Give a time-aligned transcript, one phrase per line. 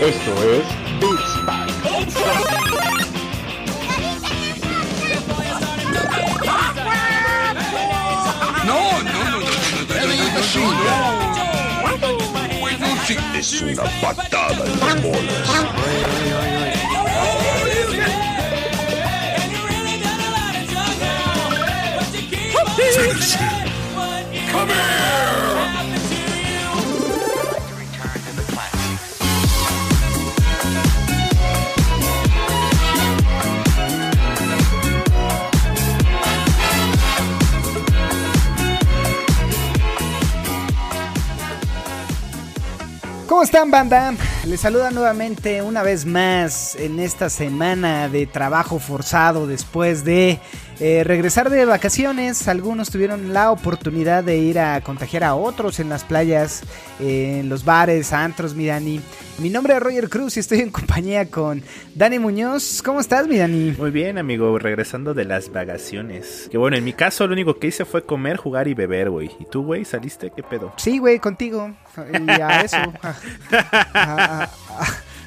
[0.00, 0.66] Esto es
[1.00, 1.32] Beats
[8.66, 9.50] No, no, no, no, no, no.
[13.34, 15.48] Es una patada en las bolas.
[24.52, 25.39] Come here.
[43.30, 44.12] ¿Cómo están, banda?
[44.44, 50.40] Les saluda nuevamente una vez más en esta semana de trabajo forzado después de
[50.80, 52.48] eh, regresar de vacaciones.
[52.48, 56.62] Algunos tuvieron la oportunidad de ir a contagiar a otros en las playas,
[56.98, 59.00] eh, en los bares, antros, mi Dani.
[59.38, 61.62] Mi nombre es Roger Cruz y estoy en compañía con
[61.94, 62.82] Dani Muñoz.
[62.82, 63.74] ¿Cómo estás, mi Dani?
[63.78, 66.48] Muy bien, amigo, regresando de las vacaciones.
[66.50, 69.30] Que bueno, en mi caso lo único que hice fue comer, jugar y beber, güey.
[69.38, 70.30] ¿Y tú, güey, saliste?
[70.34, 70.72] ¿Qué pedo?
[70.76, 71.70] Sí, güey, contigo.
[72.12, 72.76] Y a eso.
[72.76, 73.14] A,
[73.94, 74.50] a- a-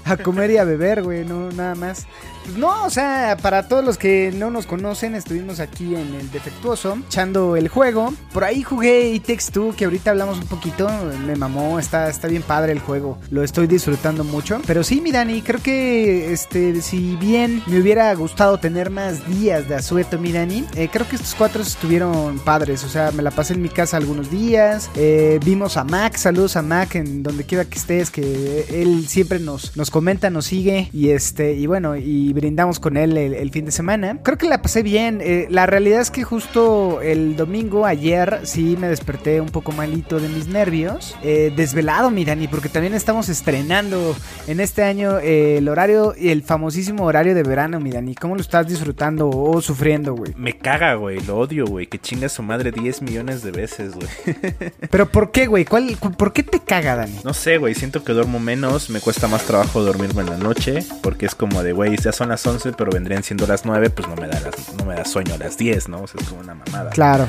[0.06, 2.06] a comer y a beber, güey, no, nada más.
[2.44, 6.30] Pues no, o sea, para todos los que no nos conocen, estuvimos aquí en el
[6.32, 8.14] Defectuoso, echando el juego.
[8.34, 10.90] Por ahí jugué It Takes Two, que ahorita hablamos un poquito.
[11.26, 13.18] Me mamó, está, está bien padre el juego.
[13.32, 14.62] Lo estoy disfrutando mucho.
[14.68, 19.70] Pero sí, mi Dani, creo que este, si bien me hubiera gustado tener más días
[19.70, 22.84] de asueto, mi Dani, eh, creo que estos cuatro estuvieron padres.
[22.84, 24.90] O sea, me la pasé en mi casa algunos días.
[24.96, 29.40] eh, vimos a Mac, saludos a Mac en donde quiera que estés, que él siempre
[29.40, 30.90] nos, nos comenta, nos sigue.
[30.92, 34.18] Y este, y bueno, y brindamos con él el, el fin de semana.
[34.24, 35.20] Creo que la pasé bien.
[35.22, 40.20] eh, la realidad es que justo el domingo, ayer, sí me desperté un poco malito
[40.20, 41.16] de mis nervios.
[41.24, 44.16] eh, desvelado, mi Dani, porque también estamos estrenando
[44.48, 48.16] en este año eh, el horario, el famosísimo horario de verano, mi Dani.
[48.16, 50.34] ¿Cómo lo estás disfrutando o sufriendo, güey?
[50.36, 51.88] Me caga, güey, lo odio, güey.
[51.88, 54.08] Que chinga su madre 10 millones de veces, güey.
[54.90, 55.66] Pero ¿por qué, güey?
[55.66, 57.20] ¿Cuál, cu- ¿Por qué te caga, Dani?
[57.24, 60.80] No sé, güey, siento que duermo menos, me cuesta más trabajo dormirme en la noche,
[61.02, 64.08] porque es como de, güey, ya son las 11, pero vendrían siendo las 9, pues
[64.08, 66.02] no me da, las- no me da sueño a las 10, ¿no?
[66.04, 66.90] O sea, es como una mamada.
[66.92, 67.28] Claro.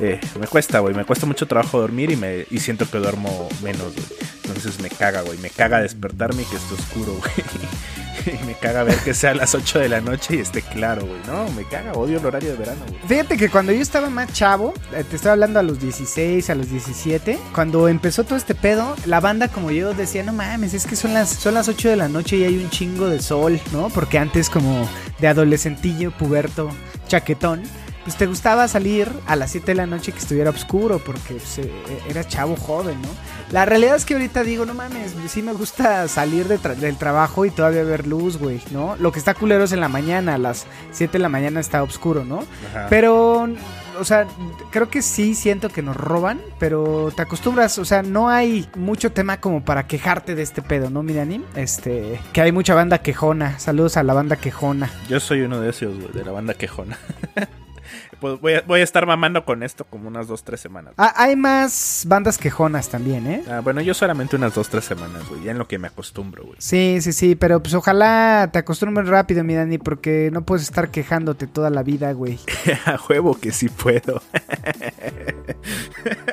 [0.00, 3.48] Eh, me cuesta, güey, me cuesta mucho trabajo dormir y, me, y siento que duermo
[3.62, 4.06] menos, güey.
[4.44, 7.32] Entonces me caga, güey, me caga despertarme y que esté oscuro, güey.
[8.42, 11.20] y me caga ver que sea las 8 de la noche y esté claro, güey.
[11.26, 13.00] No, me caga, odio el horario de verano, güey.
[13.06, 16.54] Fíjate que cuando yo estaba más chavo, eh, te estaba hablando a los 16, a
[16.54, 20.86] los 17, cuando empezó todo este pedo, la banda como yo decía, no mames, es
[20.86, 23.60] que son las, son las 8 de la noche y hay un chingo de sol,
[23.72, 23.88] ¿no?
[23.88, 26.70] Porque antes como de adolescentillo, puberto,
[27.08, 27.62] chaquetón,
[28.08, 31.58] pues te gustaba salir a las 7 de la noche que estuviera oscuro porque pues,
[31.58, 31.70] eh,
[32.08, 33.08] era chavo joven, ¿no?
[33.50, 36.96] La realidad es que ahorita digo, no mames, sí me gusta salir de tra- del
[36.96, 38.96] trabajo y todavía ver luz, güey, ¿no?
[38.96, 41.82] Lo que está culero es en la mañana, a las 7 de la mañana está
[41.82, 42.44] oscuro, ¿no?
[42.70, 42.86] Ajá.
[42.88, 43.46] Pero,
[44.00, 44.26] o sea,
[44.70, 49.12] creo que sí siento que nos roban, pero te acostumbras, o sea, no hay mucho
[49.12, 51.44] tema como para quejarte de este pedo, ¿no, Mirani?
[51.56, 53.58] Este, que hay mucha banda quejona.
[53.58, 54.90] Saludos a la banda quejona.
[55.10, 56.98] Yo soy uno de esos, güey, de la banda quejona.
[58.20, 60.94] Pues voy, a, voy a estar mamando con esto como unas 2-3 semanas.
[60.98, 63.44] Ah, hay más bandas quejonas también, ¿eh?
[63.48, 66.56] Ah, bueno, yo solamente unas 2-3 semanas, güey, ya en lo que me acostumbro, güey.
[66.58, 70.90] Sí, sí, sí, pero pues ojalá te acostumbres rápido, mi Dani, porque no puedes estar
[70.90, 72.38] quejándote toda la vida, güey.
[72.86, 74.20] A huevo que sí puedo.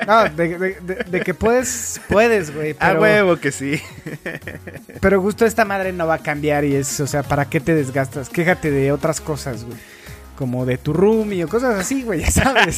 [0.06, 2.74] No, de, de- de- de que puedes, puedes, güey.
[2.78, 3.80] A huevo que sí.
[5.00, 7.74] pero justo esta madre no va a cambiar y es, o sea, ¿para qué te
[7.74, 8.28] desgastas?
[8.28, 9.76] Quéjate de otras cosas, güey.
[10.36, 12.76] Como de tu roomie o cosas así, güey, ya sabes.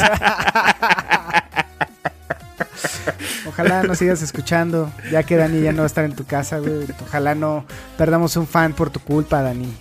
[3.47, 6.59] Ojalá nos sigas escuchando, ya que Dani ya no va a estar en tu casa,
[6.59, 6.87] güey.
[7.03, 7.65] Ojalá no
[7.97, 9.77] perdamos un fan por tu culpa, Dani.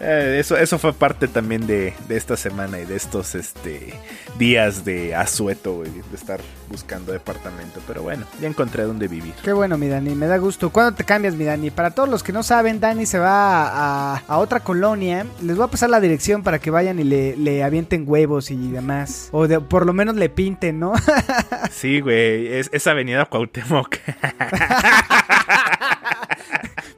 [0.00, 3.94] Eh, eso, eso fue parte también de, de esta semana y de estos este,
[4.38, 7.80] días de asueto, güey, de estar buscando departamento.
[7.86, 9.34] Pero bueno, ya encontré dónde vivir.
[9.42, 10.70] Qué bueno, mi Dani, me da gusto.
[10.70, 11.70] ¿Cuándo te cambias, mi Dani?
[11.70, 13.66] Para todos los que no saben, Dani se va
[14.14, 15.26] a, a otra colonia.
[15.42, 18.70] Les voy a pasar la dirección para que vayan y le, le avienten huevos y
[18.70, 19.28] demás.
[19.32, 20.92] O de- por lo menos le pinten, ¿no?
[21.70, 23.96] Sí, güey, es, es Avenida Cuauhtémoc.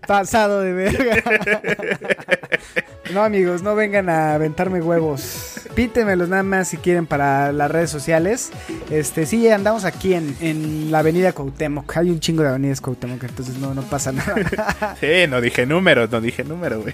[0.09, 1.23] Pasado de verga.
[3.15, 5.63] No, amigos, no vengan a aventarme huevos.
[5.75, 8.51] Píntenmelos nada más si quieren para las redes sociales.
[8.91, 11.97] Este, sí, andamos aquí en, en la avenida Cuauhtémoc.
[11.97, 14.35] Hay un chingo de avenidas Cuauhtémoc, entonces no, no pasa nada.
[15.01, 16.93] Sí, no dije número, no dije número, güey.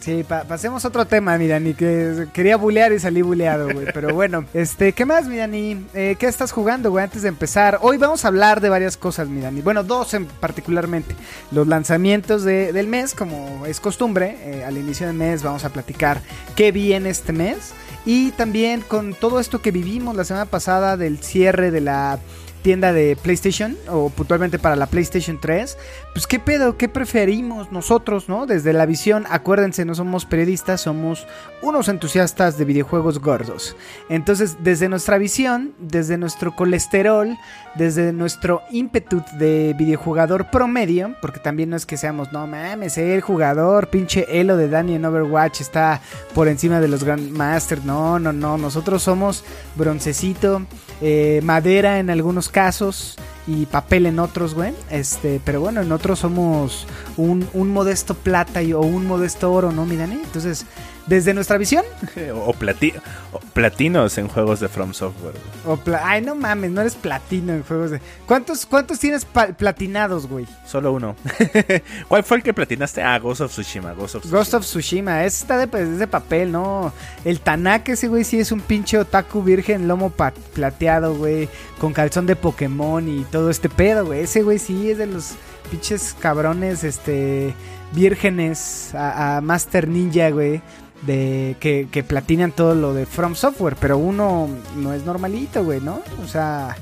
[0.00, 3.86] Sí, pa- pasemos a otro tema, mi Dani, que quería bulear y salí buleado, güey.
[3.94, 5.86] Pero bueno, este, ¿qué más, mi Dani?
[5.94, 7.04] Eh, ¿Qué estás jugando, güey?
[7.04, 9.60] Antes de empezar, hoy vamos a hablar de varias cosas, mi Dani.
[9.60, 11.14] Bueno, dos en particularmente.
[11.52, 15.70] Los lanzamientos de- del mes, como es costumbre, eh, al inicio del mes vamos a
[15.70, 16.20] platicar
[16.56, 17.72] qué viene este mes.
[18.04, 22.18] Y también con todo esto que vivimos la semana pasada del cierre de la
[22.62, 25.76] tienda de PlayStation o puntualmente para la PlayStation 3,
[26.12, 28.46] pues qué pedo, qué preferimos nosotros, ¿no?
[28.46, 31.26] Desde la visión, acuérdense, no somos periodistas, somos
[31.62, 33.76] unos entusiastas de videojuegos gordos.
[34.08, 37.36] Entonces, desde nuestra visión, desde nuestro colesterol,
[37.74, 43.20] desde nuestro ímpetu de videojugador promedio, porque también no es que seamos, no mames, el
[43.20, 46.00] jugador, pinche Elo de Dani en Overwatch está
[46.34, 49.44] por encima de los Grandmasters, no, no, no, nosotros somos
[49.76, 50.62] broncecito,
[51.00, 53.16] eh, madera en algunos casos
[53.46, 54.72] y papel en otros, güey.
[54.90, 59.84] Este, pero bueno, en otros somos un, modesto plata y, o un modesto oro, ¿no,
[59.84, 60.20] mi Dani?
[60.22, 60.66] Entonces,
[61.06, 61.84] desde nuestra visión,
[62.34, 62.94] O, plati-
[63.32, 65.34] o platinos en juegos de From Software.
[65.66, 68.00] o pla- ay, no mames, no eres platino en juegos de.
[68.26, 70.46] ¿Cuántos, cuántos tienes platinados, güey?
[70.66, 71.16] Solo uno.
[72.08, 73.02] ¿Cuál fue el que platinaste?
[73.02, 73.92] Ah, Ghost of Tsushima.
[73.94, 74.38] Ghost of Tsushima.
[74.38, 76.92] Ghost of Tsushima, ese está de, pues, es de papel, ¿no?
[77.24, 80.12] El Tanaka, ese güey sí es un pinche otaku virgen, lomo
[80.54, 84.20] plateado, güey, con calzón de Pokémon y todo este pedo, güey.
[84.20, 85.32] Ese güey sí es de los
[85.70, 87.54] pinches cabrones, este,
[87.92, 90.60] vírgenes a, a Master Ninja, güey.
[91.02, 95.80] De que, que platinan todo lo de From Software, pero uno no es normalito, güey,
[95.80, 96.00] ¿no?
[96.22, 96.76] O sea,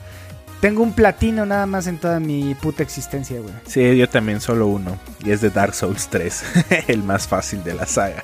[0.61, 3.55] tengo un platino nada más en toda mi puta existencia, güey.
[3.67, 4.99] Sí, yo también solo uno.
[5.25, 6.44] Y es de Dark Souls 3.
[6.88, 8.22] el más fácil de la saga.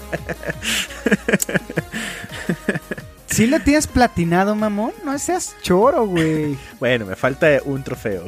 [3.27, 4.93] ¿Sí lo tienes platinado, mamón?
[5.05, 6.59] No seas choro, güey.
[6.79, 8.25] Bueno, me falta un trofeo.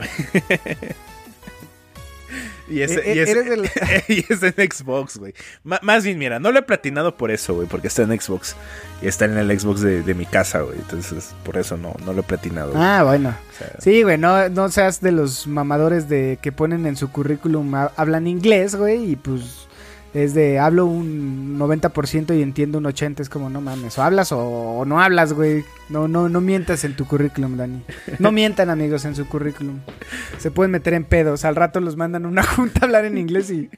[2.70, 3.70] Y, ese, E- y, e- eres
[4.09, 5.35] y es en Xbox, güey.
[5.65, 7.69] Más bien, mira, no lo he platinado por eso, güey.
[7.69, 8.56] Porque está en Xbox.
[9.03, 10.79] Y está en el Xbox de, de mi casa, güey.
[10.79, 12.73] Entonces, por eso no, no lo he platinado.
[12.75, 13.31] Ah, bueno.
[13.31, 17.11] O sea, Sí, güey, no, no seas de los mamadores de que ponen en su
[17.12, 19.68] currículum, ha- hablan inglés, güey, y pues
[20.14, 24.32] es de hablo un 90% y entiendo un 80%, es como no mames, o hablas
[24.32, 25.64] o, o no hablas, güey.
[25.88, 27.82] No, no, no mientas en tu currículum, Dani.
[28.19, 29.78] No mientan, amigos, en su currículum.
[30.38, 31.46] Se pueden meter en pedos.
[31.46, 33.70] Al rato los mandan a una junta a hablar en inglés y.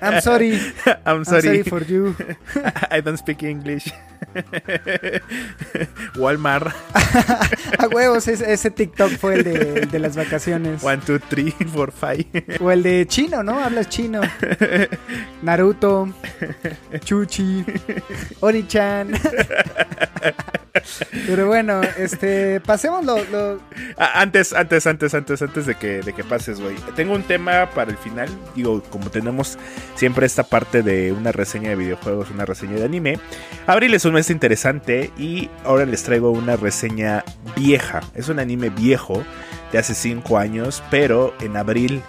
[0.00, 0.60] I'm sorry.
[1.04, 1.42] I'm I'm sorry.
[1.42, 2.14] sorry for you.
[2.90, 3.92] I don't speak English.
[6.16, 6.72] Walmart.
[7.78, 10.84] A huevos, ese, ese TikTok fue el de, el de las vacaciones.
[10.84, 12.26] One, two, three, four, five.
[12.60, 13.58] O el de chino, ¿no?
[13.58, 14.20] Hablas chino.
[15.42, 15.59] Naruto,
[17.04, 17.64] Chuchi,
[18.40, 19.10] Oni-chan.
[21.26, 23.60] Pero bueno, este, pasemos lo, lo-
[23.96, 26.76] Ah, antes, antes, antes, antes, antes de que, de que pases, güey.
[26.94, 28.28] Tengo un tema para el final.
[28.54, 29.58] Digo, como tenemos
[29.96, 33.18] siempre esta parte de una reseña de videojuegos, una reseña de anime.
[33.66, 37.24] Abril es un mes interesante y ahora les traigo una reseña
[37.56, 38.00] vieja.
[38.14, 39.22] Es un anime viejo
[39.72, 42.02] de hace 5 años, pero en abril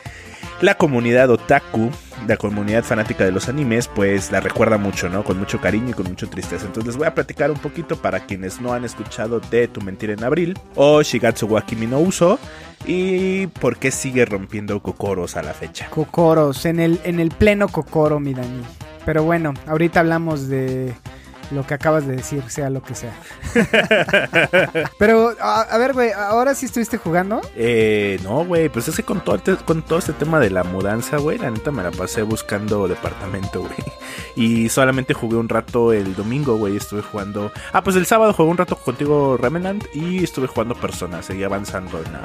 [0.62, 1.90] la comunidad otaku,
[2.28, 5.24] la comunidad fanática de los animes, pues la recuerda mucho, ¿no?
[5.24, 6.66] Con mucho cariño y con mucha tristeza.
[6.66, 10.14] Entonces les voy a platicar un poquito para quienes no han escuchado de Tu Mentira
[10.14, 12.40] en Abril o Shigatsu wa Kimi no Uso
[12.86, 15.90] y por qué sigue rompiendo cocoros a la fecha.
[15.90, 18.64] Cocoros, en el, en el pleno Cocoro, mi Dani.
[19.06, 20.94] Pero bueno, ahorita hablamos de
[21.52, 23.14] lo que acabas de decir, sea lo que sea.
[24.98, 27.42] Pero, a, ver, güey, ¿ahora sí estuviste jugando?
[27.56, 30.64] Eh, no, güey, pues es que con todo, este- con todo este tema de la
[30.64, 33.74] mudanza, güey, la neta me la pasé buscando departamento, güey.
[34.36, 37.52] Y solamente jugué un rato el domingo, güey, estuve jugando...
[37.74, 42.02] Ah, pues el sábado jugué un rato contigo Remnant y estuve jugando Persona, seguí avanzando
[42.04, 42.22] en la,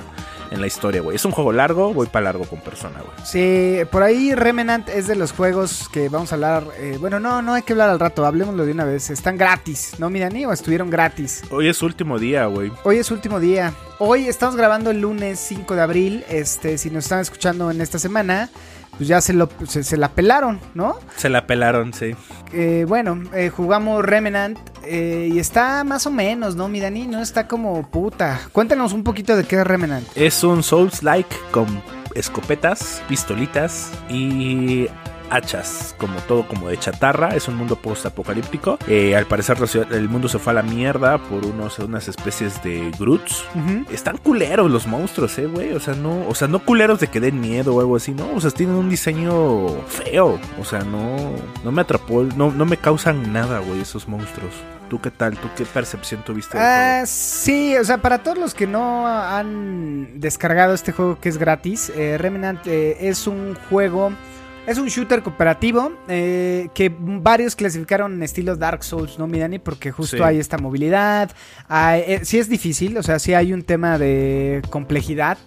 [0.50, 1.16] en la historia, güey.
[1.16, 3.26] Es un juego largo, voy para largo con Persona, güey.
[3.26, 6.64] Sí, por ahí Remnant es de los juegos que vamos a hablar.
[6.78, 9.10] eh, bueno, no, no hay que hablar al rato, hablemoslo de una vez.
[9.10, 10.46] Están gratis, ¿no, mi Dani?
[10.46, 11.42] O estuvieron gratis.
[11.50, 12.72] Hoy es último día, güey.
[12.84, 13.72] Hoy es último día.
[13.98, 16.24] Hoy estamos grabando el lunes 5 de abril.
[16.28, 18.50] Este, si nos están escuchando en esta semana,
[18.96, 20.98] pues ya se, lo, se, se la pelaron, ¿no?
[21.16, 22.14] Se la pelaron, sí.
[22.52, 27.06] Eh, bueno, eh, jugamos Remnant eh, y está más o menos, ¿no, mi Dani?
[27.06, 28.40] No está como puta.
[28.52, 30.06] Cuéntanos un poquito de qué es Remnant.
[30.14, 31.66] Es un Souls-like con
[32.14, 34.88] escopetas, pistolitas y
[35.30, 37.34] hachas, como todo como de chatarra.
[37.36, 38.78] Es un mundo post-apocalíptico.
[38.88, 42.08] Eh, al parecer la ciudad- el mundo se fue a la mierda por unos, unas
[42.08, 43.44] especies de Groots.
[43.90, 45.72] Están culeros los monstruos, eh, güey.
[45.72, 48.30] O sea, no, o sea, no culeros de que den miedo o algo así, no.
[48.34, 50.38] O sea, tienen un diseño feo.
[50.60, 51.16] O sea, no,
[51.64, 54.52] no me atrapó, no, no me causan nada, güey, esos monstruos.
[54.88, 55.36] ¿Tú qué tal?
[55.36, 56.56] ¿Tú qué percepción tuviste?
[56.56, 61.38] Ah, sí, o sea, para todos los que no han descargado este juego que es
[61.38, 64.12] gratis, eh, Remnant eh, es un juego,
[64.66, 69.58] es un shooter cooperativo eh, que varios clasificaron en estilo Dark Souls, ¿no, mi Dani?
[69.58, 70.22] Porque justo Sí.
[70.22, 71.30] hay esta movilidad,
[71.68, 75.38] hay- eh, sí es difícil, o sea, sí hay un tema de complejidad.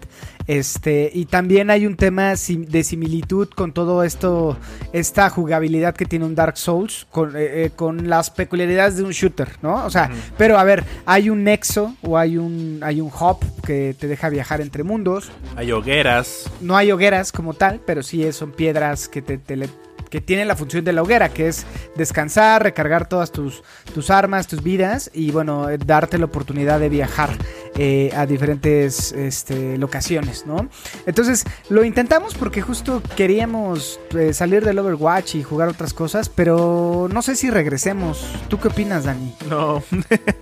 [0.50, 4.58] Este, y también hay un tema de similitud con todo esto,
[4.94, 9.12] esta jugabilidad que tiene un Dark Souls, con, eh, eh, con las peculiaridades de un
[9.12, 9.86] shooter, ¿no?
[9.86, 13.96] O sea, pero a ver, hay un nexo o hay un, hay un hub que
[14.00, 15.32] te deja viajar entre mundos.
[15.56, 16.50] Hay hogueras.
[16.62, 19.70] No hay hogueras como tal, pero sí son piedras que te, tele-
[20.10, 23.63] que tienen la función de la hoguera, que es descansar, recargar todas tus,
[23.94, 27.30] tus armas, tus vidas y bueno, eh, darte la oportunidad de viajar
[27.75, 30.70] eh, a diferentes este, locaciones, ¿no?
[31.06, 37.08] Entonces lo intentamos porque justo queríamos eh, salir del Overwatch y jugar otras cosas, pero
[37.12, 38.25] no sé si regresemos.
[38.48, 39.34] ¿Tú qué opinas, Dani?
[39.50, 39.84] No.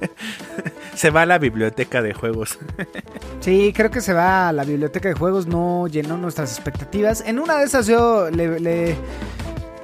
[0.95, 2.57] se va a la biblioteca de juegos.
[3.39, 7.23] Sí, creo que se va a la biblioteca de juegos, no llenó nuestras expectativas.
[7.25, 8.95] En una de esas yo le, le,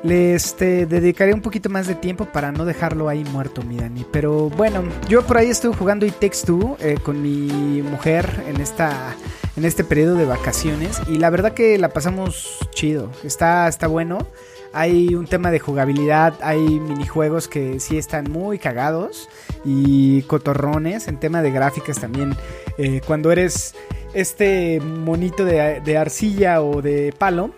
[0.04, 4.06] le, este, dedicaré un poquito más de tiempo para no dejarlo ahí muerto, mi Dani.
[4.12, 6.40] Pero bueno, yo por ahí estuve jugando It Takes
[6.80, 9.16] eh, con mi mujer en esta
[9.56, 13.12] en este periodo de vacaciones y la verdad que la pasamos chido.
[13.24, 14.28] Está, está bueno.
[14.76, 19.30] Hay un tema de jugabilidad, hay minijuegos que sí están muy cagados
[19.64, 22.36] y cotorrones en tema de gráficas también.
[22.80, 23.76] Eh, cuando eres
[24.16, 27.52] este monito de arcilla o de palo,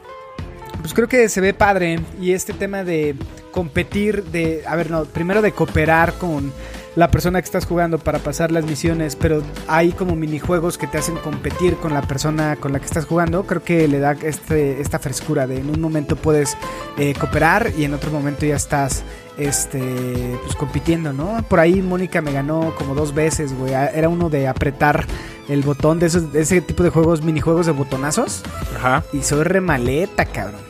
[0.86, 2.00] pues creo que se ve padre.
[2.22, 3.16] Y este tema de
[3.50, 6.54] competir, de, a ver, no, primero de cooperar con
[6.96, 11.00] la persona que estás jugando para pasar las misiones, pero hay como minijuegos que te
[11.00, 14.80] hacen competir con la persona con la que estás jugando, creo que le da este,
[14.80, 16.56] esta frescura de en un momento puedes
[16.98, 19.04] eh, cooperar y en otro momento ya estás
[19.38, 21.44] este pues compitiendo, ¿no?
[21.50, 23.74] Por ahí Mónica me ganó como dos veces, güey.
[23.74, 25.08] Era uno de apretar
[25.50, 28.44] el botón de esos de ese tipo de juegos, minijuegos de botonazos
[28.78, 29.04] Ajá.
[29.12, 30.65] y soy remaleta, cabrón.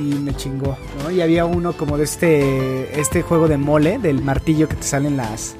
[0.00, 1.10] Y me chingó, ¿no?
[1.10, 5.16] Y había uno como de este este juego de mole, del martillo que te salen
[5.16, 5.54] las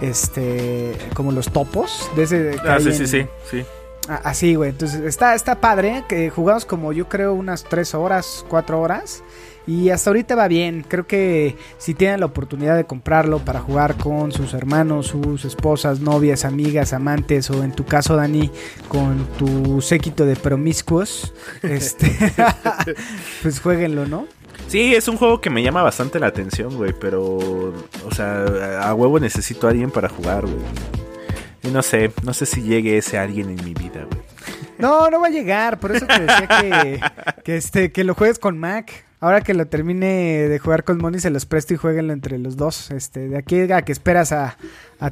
[0.00, 3.64] este como los topos de ese Ah, sí, en- sí, sí, sí.
[4.08, 4.70] Ah, Así, güey.
[4.70, 6.04] Entonces está, está padre.
[6.08, 9.22] Que jugamos como yo creo unas 3 horas, 4 horas.
[9.66, 10.84] Y hasta ahorita va bien.
[10.86, 16.00] Creo que si tienen la oportunidad de comprarlo para jugar con sus hermanos, sus esposas,
[16.00, 18.50] novias, amigas, amantes, o en tu caso, Dani,
[18.88, 22.14] con tu séquito de promiscuos, este,
[23.42, 24.26] pues jueguenlo, ¿no?
[24.68, 28.44] Sí, es un juego que me llama bastante la atención, güey, pero, o sea,
[28.82, 30.64] a huevo necesito a alguien para jugar, güey.
[31.62, 34.22] Y no sé, no sé si llegue ese alguien en mi vida, güey.
[34.78, 35.80] No, no va a llegar.
[35.80, 37.00] Por eso te decía que,
[37.42, 39.03] que, este, que lo juegues con Mac.
[39.24, 42.58] Ahora que lo termine de jugar con Moni, se los presto y jueguenlo entre los
[42.58, 42.90] dos.
[42.90, 44.58] Este, de aquí a que esperas a,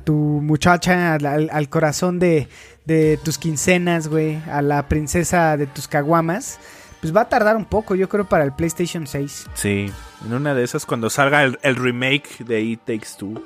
[0.04, 2.46] tu muchacha, al corazón de,
[2.84, 6.58] de tus quincenas, güey, a la princesa de tus caguamas,
[7.02, 9.46] pues va a tardar un poco, yo creo, para el PlayStation 6.
[9.54, 9.92] Sí,
[10.24, 13.42] en una de esas cuando salga el, el remake de It Takes Two.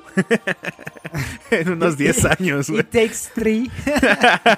[1.49, 2.81] en unos 10 años, güey.
[2.81, 3.71] It takes three.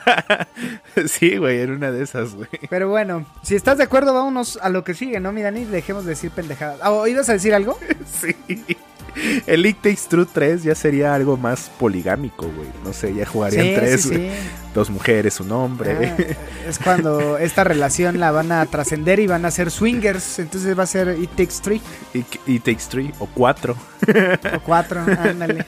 [1.08, 2.50] sí, güey, en una de esas, güey.
[2.70, 5.64] Pero bueno, si estás de acuerdo, vámonos a lo que sigue, ¿no, mi Dani?
[5.64, 6.80] Dejemos de decir pendejadas.
[6.84, 7.80] Ah, ¿o ¿Ibas a decir algo?
[8.06, 8.36] Sí.
[9.48, 12.68] El It Takes Two 3 ya sería algo más poligámico, güey.
[12.84, 14.30] No sé, ya jugarían tres, sí, sí.
[14.74, 16.14] Dos mujeres, un hombre.
[16.18, 20.40] Ah, es cuando esta relación la van a trascender y van a ser swingers.
[20.40, 21.82] Entonces va a ser It Takes Three
[22.14, 23.76] It, It Takes Three o cuatro.
[24.56, 25.02] o cuatro.
[25.02, 25.66] Ándale.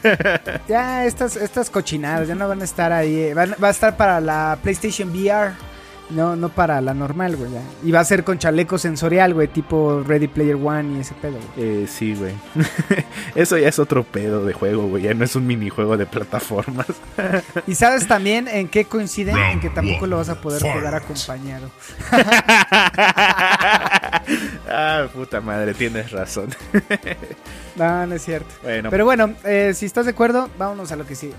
[0.68, 3.16] Ya estas, estas cochinadas ya no van a estar ahí.
[3.20, 5.52] eh, van- va a estar para la PlayStation VR.
[6.12, 7.52] No, no para la normal, güey.
[7.52, 7.62] ya.
[7.84, 9.48] Y va a ser con chaleco sensorial, güey.
[9.48, 11.84] Tipo Ready Player One y ese pedo, güey.
[11.84, 12.34] Eh, sí, güey.
[13.36, 15.04] Eso ya es otro pedo de juego, güey.
[15.04, 16.88] Ya no es un minijuego de plataformas.
[17.68, 21.70] Y sabes también en qué coinciden, en que tampoco lo vas a poder jugar acompañado.
[24.70, 26.50] ah, puta madre, tienes razón.
[27.76, 28.50] No, no es cierto.
[28.64, 31.34] Bueno, Pero bueno, eh, si estás de acuerdo, vámonos a lo que sigue.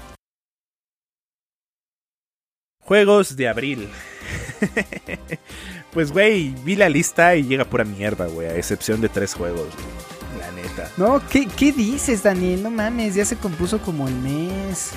[2.81, 3.89] juegos de abril.
[5.93, 8.49] pues, güey, vi la lista y llega pura mierda, güey.
[8.49, 9.67] A excepción de tres juegos.
[10.39, 10.91] La neta.
[10.97, 12.63] No, ¿qué, ¿qué dices, Daniel?
[12.63, 14.93] No mames, ya se compuso como el mes.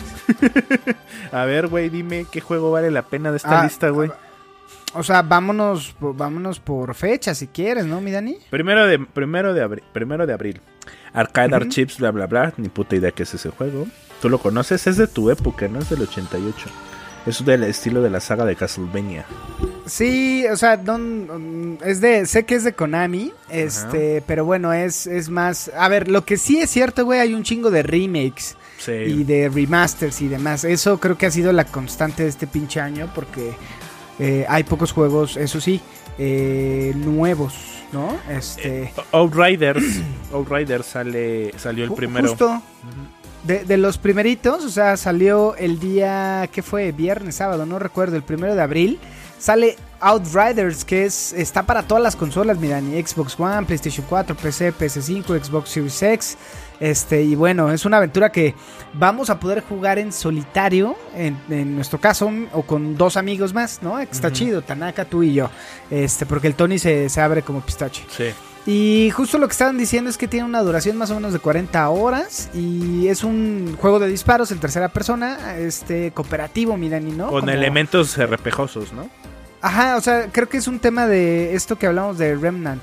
[1.32, 4.10] A ver, güey, dime qué juego vale la pena de esta Ah, lista, güey.
[4.94, 8.38] O sea, vámonos, vámonos por fecha si quieres, ¿no, mi Dani?
[8.50, 10.62] Primero de, primero de, abril, primero de abril.
[11.12, 11.54] Arcade.
[11.54, 12.54] Archives, bla, bla, bla.
[12.56, 13.88] Ni puta idea qué es ese juego.
[14.22, 16.68] Tú lo conoces, es de tu época, no es del 88.
[17.26, 19.26] Es del estilo de la saga de Castlevania.
[19.88, 25.08] Sí, o sea, don- es de, sé que es de Konami, este, pero bueno, es,
[25.08, 28.56] es más, a ver, lo que sí es cierto, güey, hay un chingo de remakes
[28.78, 28.92] Sí.
[28.92, 30.64] y de remasters y demás.
[30.66, 33.54] Eso creo que ha sido la constante de este pinche año porque
[34.20, 35.82] eh, hay pocos juegos, eso sí,
[36.20, 37.56] eh, nuevos,
[37.92, 38.16] ¿no?
[38.30, 39.84] Este, Outriders.
[40.34, 42.28] Outriders sale, salió el primero.
[42.30, 42.62] Justo.
[43.46, 46.92] De, de los primeritos, o sea, salió el día, ¿qué fue?
[46.92, 49.00] Viernes, sábado, no recuerdo, el primero de abril.
[49.38, 54.36] Sale Outriders, que es está para todas las consolas, mira, ni Xbox One, PlayStation 4,
[54.36, 56.38] PC, PS5, Xbox Series X.
[56.80, 58.56] Este, y bueno, es una aventura que
[58.94, 63.82] vamos a poder jugar en solitario, en, en nuestro caso, o con dos amigos más,
[63.82, 64.00] ¿no?
[64.00, 65.50] Está chido, Tanaka, tú y yo.
[65.90, 68.04] Este, porque el Tony se, se abre como pistache.
[68.10, 68.26] Sí.
[68.68, 71.40] Y justo lo que estaban diciendo es que tiene una duración más o menos de
[71.40, 77.12] 40 horas y es un juego de disparos en tercera persona, este cooperativo, mi Dani,
[77.12, 77.30] ¿no?
[77.30, 79.08] Con Como- elementos repejosos, ¿no?
[79.62, 82.82] Ajá, o sea, creo que es un tema de esto que hablamos de Remnant,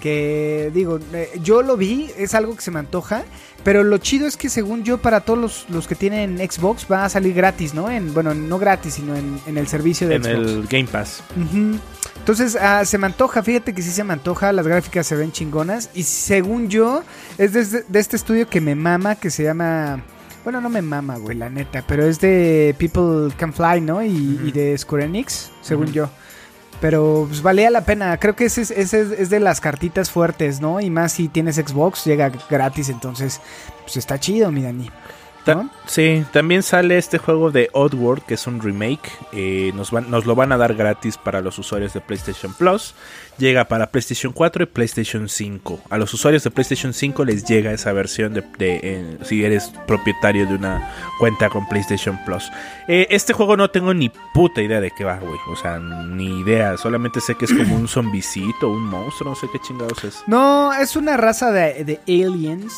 [0.00, 3.24] que digo, eh, yo lo vi, es algo que se me antoja,
[3.64, 7.04] pero lo chido es que según yo para todos los, los que tienen Xbox va
[7.04, 7.90] a salir gratis, ¿no?
[7.90, 10.38] En, bueno, no gratis, sino en, en el servicio de En Xbox.
[10.38, 11.22] el Game Pass.
[11.36, 11.78] Ujú.
[12.28, 15.32] Entonces, ah, se me antoja, fíjate que sí se me antoja, las gráficas se ven
[15.32, 15.88] chingonas.
[15.94, 17.02] Y según yo,
[17.38, 20.02] es de, este- de este estudio que me mama, que se llama...
[20.44, 24.02] Bueno, no me mama, güey, la neta, pero es de People Can Fly, ¿no?
[24.02, 26.10] Y, de Square Enix, según yo.
[26.82, 30.10] Pero pues valía la pena, creo que ese, es- ese es, es de las cartitas
[30.10, 30.82] fuertes, ¿no?
[30.82, 33.40] Y más si tienes Xbox, llega gratis, entonces,
[33.84, 34.90] pues está chido, mi Dani.
[35.86, 39.10] Sí, también sale este juego de Oddworld, que es un remake.
[39.32, 42.94] eh, nos, van, nos lo van a dar gratis para los usuarios de PlayStation Plus.
[43.38, 45.80] Llega para PlayStation 4 y PlayStation 5.
[45.90, 49.72] A los usuarios de PlayStation 5 les llega esa versión de, de, eh, si eres
[49.86, 52.50] propietario de una cuenta con PlayStation Plus.
[52.88, 55.38] Eh, este juego no tengo ni puta idea de qué va, güey.
[55.50, 56.76] O sea, ni idea.
[56.76, 60.22] Solamente sé que es como un zombicito, un monstruo, no sé qué chingados es.
[60.26, 62.74] No, es una raza de, de aliens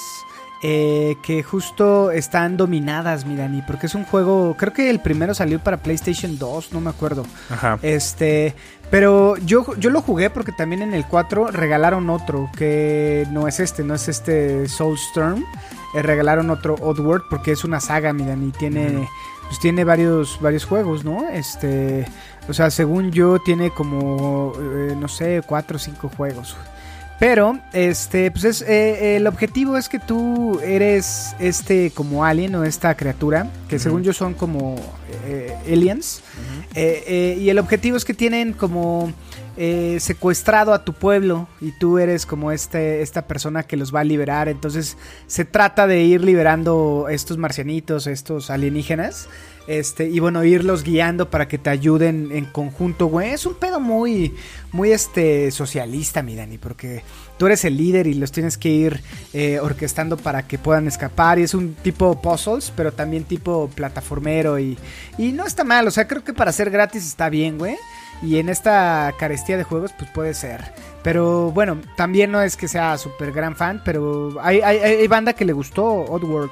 [0.62, 5.34] eh, que justo están dominadas, mi Dani, porque es un juego, creo que el primero
[5.34, 7.24] salió para PlayStation 2, no me acuerdo.
[7.48, 7.78] Ajá.
[7.82, 8.54] Este,
[8.90, 13.58] pero yo, yo lo jugué porque también en el 4 regalaron otro, que no es
[13.60, 15.44] este, no es este Soulstorm.
[15.94, 19.08] Eh, regalaron otro Oddworld porque es una saga, mi Dani, tiene...
[19.50, 21.28] Pues tiene varios, varios juegos, ¿no?
[21.28, 22.06] Este,
[22.48, 26.56] o sea, según yo tiene como, eh, no sé, cuatro o cinco juegos.
[27.20, 32.64] Pero, este, pues es, eh, el objetivo es que tú eres este como alien o
[32.64, 34.76] esta criatura, que según yo son como
[35.26, 36.22] eh, aliens.
[36.74, 39.12] Eh, y el objetivo es que tienen como
[39.98, 44.04] secuestrado a tu pueblo y tú eres como este, esta persona que los va a
[44.04, 44.48] liberar.
[44.48, 49.28] Entonces se trata de ir liberando estos marcianitos, estos alienígenas.
[49.70, 53.30] Este, y bueno, irlos guiando para que te ayuden en conjunto, güey.
[53.30, 54.34] Es un pedo muy,
[54.72, 57.04] muy este, socialista, mi Dani, porque
[57.38, 59.00] tú eres el líder y los tienes que ir
[59.32, 61.38] eh, orquestando para que puedan escapar.
[61.38, 64.58] Y es un tipo puzzles, pero también tipo plataformero.
[64.58, 64.76] Y,
[65.18, 67.76] y no está mal, o sea, creo que para ser gratis está bien, güey.
[68.22, 70.72] Y en esta carestía de juegos, pues puede ser.
[71.02, 75.52] Pero bueno, también no es que sea súper gran fan, pero hay, banda que le
[75.52, 76.50] gustó Oddworld.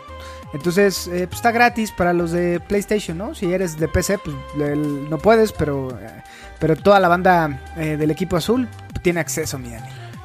[0.54, 3.34] Entonces, eh, pues está gratis para los de PlayStation, ¿no?
[3.34, 4.34] Si eres de PC, pues
[4.78, 6.22] no puedes, pero, eh,
[6.58, 8.66] pero toda la banda eh, del equipo azul
[9.02, 9.68] tiene acceso, mi.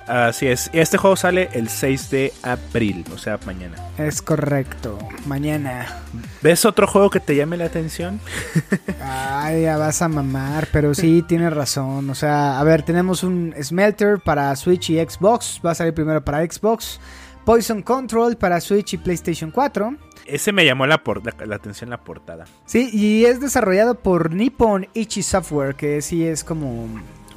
[0.08, 0.70] Así es.
[0.74, 3.78] Y Este juego sale el 6 de abril, o sea, mañana.
[3.98, 4.98] Es correcto.
[5.26, 6.02] Mañana.
[6.42, 8.20] ¿Ves otro juego que te llame la atención?
[9.02, 12.10] Ay, ya vas a mamar, pero sí, tienes razón.
[12.10, 15.62] O sea, a ver, tenemos un Smelter para Switch y Xbox.
[15.66, 17.00] Va a salir primero para Xbox.
[17.46, 19.96] Poison Control para Switch y PlayStation 4.
[20.26, 21.02] Ese me llamó la,
[21.46, 22.46] la atención la portada.
[22.66, 26.88] Sí, y es desarrollado por Nippon Ichi Software, que sí es como,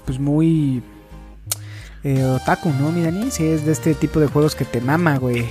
[0.04, 0.82] pues muy
[2.04, 3.30] eh, otaku, ¿no, mi Dani?
[3.30, 5.46] Sí, es de este tipo de juegos que te mama, güey.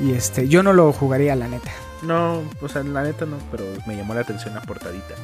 [0.00, 1.72] Y, y, este, yo no lo jugaría, la neta.
[2.02, 5.14] No, o sea, la neta no, pero me llamó la atención la portadita.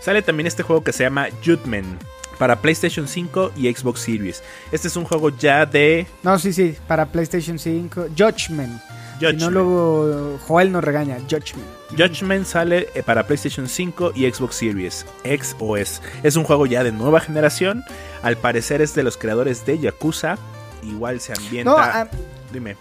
[0.00, 1.98] Sale también este juego que se llama Jutman
[2.38, 4.42] para PlayStation 5 y Xbox Series.
[4.72, 8.06] Este es un juego ya de No, sí, sí, para PlayStation 5.
[8.16, 8.80] Judgment.
[9.18, 9.52] Si no, Judgment.
[9.52, 11.18] luego Joel nos regaña.
[11.30, 11.68] Judgment.
[11.96, 16.00] Judgment sale eh, para PlayStation 5 y Xbox Series X o S.
[16.22, 17.82] Es un juego ya de nueva generación.
[18.22, 20.38] Al parecer es de los creadores de Yakuza.
[20.82, 21.70] Igual se ambienta.
[21.70, 22.08] No, ah,
[22.52, 22.76] Dime.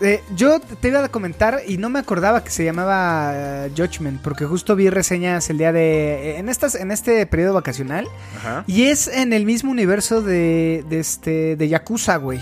[0.00, 4.22] Eh, yo te iba a comentar y no me acordaba que se llamaba eh, Judgment,
[4.22, 6.38] porque justo vi reseñas el día de.
[6.38, 8.08] En, estas, en este periodo vacacional.
[8.36, 8.64] Ajá.
[8.66, 12.40] Y es en el mismo universo de, de este, de Yakuza, güey.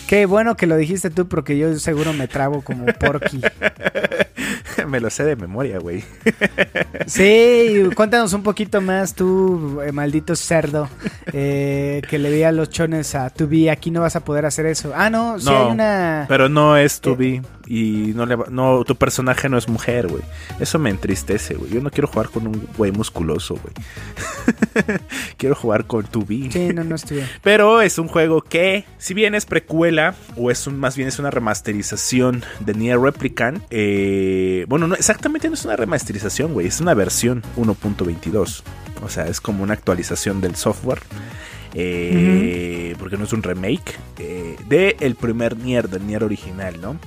[0.08, 3.42] Qué bueno que lo dijiste tú porque yo seguro me trabo como porky.
[4.88, 6.04] Me lo sé de memoria, güey.
[7.08, 10.90] Sí, cuéntanos un poquito más tú, eh, maldito cerdo,
[11.32, 13.70] eh, que le veía los chones a Tubi.
[13.70, 14.92] Aquí no vas a poder hacer eso.
[14.94, 16.26] Ah, no, sí No, hay una...
[16.28, 20.08] Pero no es tu B y no le va- no tu personaje no es mujer,
[20.08, 20.24] güey.
[20.60, 21.72] Eso me entristece, güey.
[21.72, 23.74] Yo no quiero jugar con un güey musculoso, güey.
[25.38, 26.50] quiero jugar con tu B.
[26.52, 27.30] Sí, no, no estoy bien.
[27.44, 31.20] Pero es un juego que, si bien es precuela, o es un, más bien es
[31.20, 36.80] una remasterización de Nier Replicant, eh, bueno, no, exactamente no es una remasterización, güey, es
[36.82, 38.64] una versión 1.22.
[39.04, 41.02] O sea, es como una actualización del software.
[41.74, 46.98] eh, Porque no es un remake eh, de el primer Nier, del Nier original, ¿no?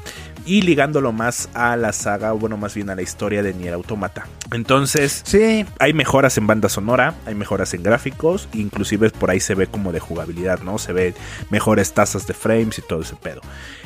[0.50, 3.72] Y ligándolo más a la saga, o bueno, más bien a la historia de Nier
[3.72, 4.26] Automata.
[4.50, 9.54] Entonces, Sí, hay mejoras en banda sonora, hay mejoras en gráficos, inclusive por ahí se
[9.54, 10.78] ve como de jugabilidad, ¿no?
[10.78, 11.14] Se ve
[11.50, 13.42] mejores tasas de frames y todo ese pedo.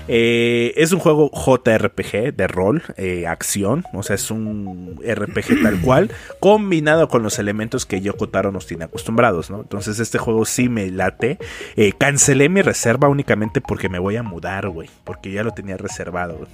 [0.09, 5.81] Eh, es un juego JRPG de rol, eh, acción, o sea, es un RPG tal
[5.81, 9.61] cual, combinado con los elementos que Yoko Taro nos tiene acostumbrados, ¿no?
[9.63, 11.39] Entonces este juego sí me late.
[11.77, 15.77] Eh, cancelé mi reserva únicamente porque me voy a mudar, güey, porque ya lo tenía
[15.77, 16.47] reservado,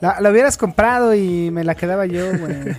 [0.00, 2.76] la, la hubieras comprado y me la quedaba yo, güey.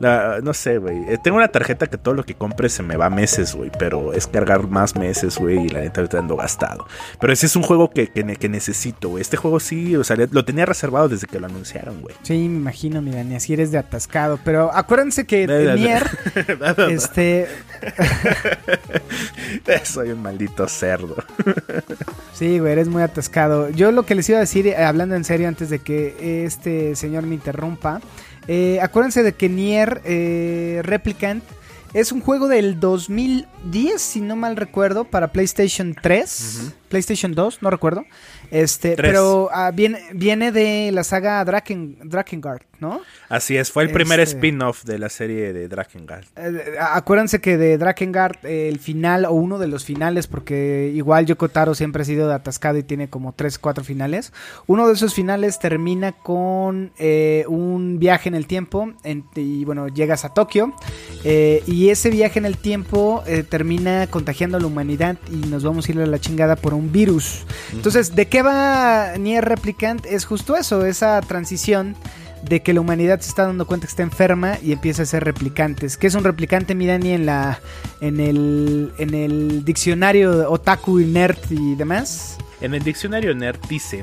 [0.00, 0.96] La- no sé, güey.
[1.22, 3.70] Tengo una tarjeta que todo lo que compre se me va meses, güey.
[3.78, 5.66] Pero es cargar más meses, güey.
[5.66, 6.86] Y la neta ahorita ando gastado.
[7.20, 9.20] Pero ese es un juego que, que necesito, güey.
[9.20, 12.14] Este juego sí, o sea, lo tenía reservado desde que lo anunciaron, güey.
[12.22, 14.38] Sí, me imagino, mi Dani, así eres de atascado.
[14.44, 15.46] Pero acuérdense que.
[15.76, 16.04] Nier,
[16.90, 17.48] este,
[19.84, 21.16] Soy un maldito cerdo.
[22.32, 23.70] Sí, güey, eres muy atascado.
[23.70, 26.96] Yo lo que les iba a decir, eh, hablando en serio, antes de que este
[26.96, 28.00] señor me interrumpa,
[28.48, 31.44] eh, acuérdense de que Nier eh, Replicant
[31.94, 37.70] es un juego del 2010, si no mal recuerdo, para PlayStation 3, PlayStation 2, no
[37.70, 38.04] recuerdo.
[38.50, 39.10] Este, Tres.
[39.10, 43.00] pero ah, viene, viene de la saga Draken, Drakengard, ¿no?
[43.30, 46.24] Así es, fue el primer Este- spin-off de la serie de Drakengard.
[46.36, 51.24] Eh, acuérdense que de Drakengard eh, el final o uno de los finales, porque igual
[51.24, 54.34] Yoko Taro siempre ha sido de atascado y tiene como 3, 4 finales.
[54.66, 59.88] Uno de esos finales termina con eh, un viaje en el tiempo en- y bueno,
[59.88, 60.74] llegas a Tokio
[61.24, 65.64] eh, y ese viaje en el tiempo eh, termina contagiando a la humanidad y nos
[65.64, 67.44] vamos a ir a la chingada por un virus.
[67.72, 70.04] Entonces, ¿de qué va Nier Replicant?
[70.06, 71.96] Es justo eso, esa transición
[72.42, 75.24] de que la humanidad se está dando cuenta que está enferma y empieza a ser
[75.24, 75.96] replicantes.
[75.96, 77.60] ¿Qué es un replicante, mi Dani, en la
[78.00, 82.38] en el en el diccionario otaku y nerd y demás?
[82.60, 84.02] En el diccionario Nerd dice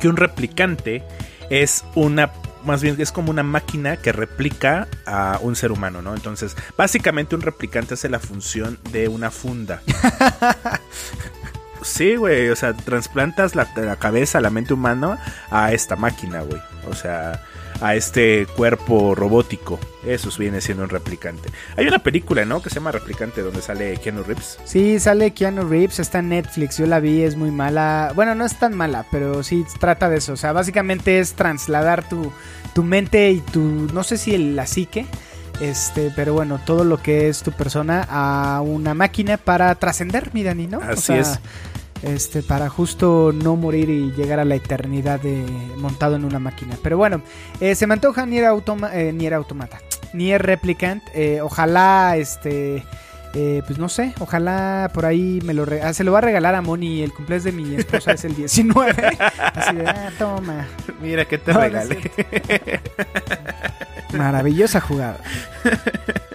[0.00, 1.04] que un replicante
[1.50, 2.32] es una
[2.64, 6.14] más bien es como una máquina que replica a un ser humano, ¿no?
[6.14, 9.82] Entonces, básicamente un replicante hace la función de una funda.
[11.82, 15.18] Sí, güey, o sea, trasplantas la, la cabeza, la mente humana
[15.50, 16.60] a esta máquina, güey.
[16.90, 17.42] O sea,
[17.80, 19.78] a este cuerpo robótico.
[20.04, 21.48] Eso viene siendo un replicante.
[21.76, 22.62] Hay una película, ¿no?
[22.62, 24.58] Que se llama Replicante, donde sale Keanu Reeves.
[24.64, 28.12] Sí, sale Keanu Reeves, está en Netflix, yo la vi, es muy mala.
[28.14, 30.32] Bueno, no es tan mala, pero sí trata de eso.
[30.32, 32.32] O sea, básicamente es trasladar tu,
[32.74, 33.60] tu mente y tu,
[33.92, 35.06] no sé si el- la psique,
[35.60, 40.42] Este, pero bueno, todo lo que es tu persona a una máquina para trascender, mi
[40.42, 40.78] Dani, ¿no?
[40.78, 41.38] O Así sea, es.
[42.02, 45.44] Este, para justo no morir y llegar a la eternidad de,
[45.76, 46.76] montado en una máquina.
[46.82, 47.20] Pero bueno,
[47.60, 49.78] eh, se me antoja Nier, Automa eh, Nier Automata.
[50.14, 51.02] Nier Replicant.
[51.14, 52.84] eh, ojalá, este...
[53.34, 56.54] eh, pues no sé, ojalá por ahí me lo ah, se lo va a regalar
[56.54, 57.02] a Moni.
[57.02, 58.92] El cumpleaños de mi esposa es el 19.
[59.54, 60.66] Así de, ah, toma.
[61.02, 61.98] Mira que te No, regalé.
[64.12, 65.18] Maravillosa jugada.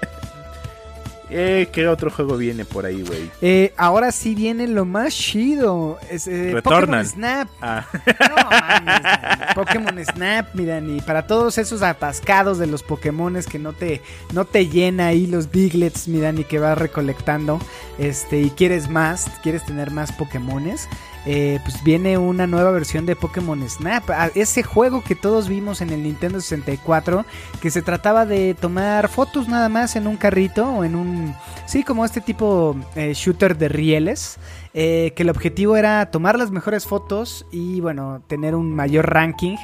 [1.38, 3.30] Eh, ¿Qué otro juego viene por ahí, güey?
[3.42, 6.00] Eh, ahora sí viene lo más chido.
[6.10, 6.56] Es, eh.
[6.64, 7.50] Pokémon Snap.
[7.62, 7.86] Ah,
[8.30, 9.54] No mames, Dani.
[9.54, 11.02] Pokémon Snap, mi Dani.
[11.02, 15.52] Para todos esos atascados de los Pokémones que no te, no te llena ahí los
[15.52, 17.60] Biglets, mi Dani, que vas recolectando.
[18.00, 20.88] Este, y quieres más, quieres tener más Pokémones.
[21.26, 24.10] Eh, pues viene una nueva versión de Pokémon Snap.
[24.12, 27.26] Ah, Ese juego que todos vimos en el Nintendo 64,
[27.62, 31.36] que se trataba de tomar fotos nada más en un carrito o en un...
[31.66, 34.38] Sí, como este tipo eh, shooter de rieles.
[34.74, 39.56] eh, que el objetivo era tomar las mejores fotos y bueno, tener un mayor ranking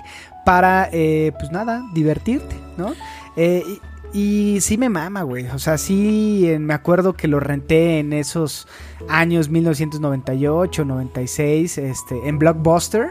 [0.45, 2.93] para, eh, pues nada, divertirte, ¿no?
[4.13, 5.47] Y, sí me mama, güey.
[5.47, 8.67] O sea, sí me acuerdo que lo renté en esos
[9.10, 13.10] años 1998, 96, este, en Blockbuster.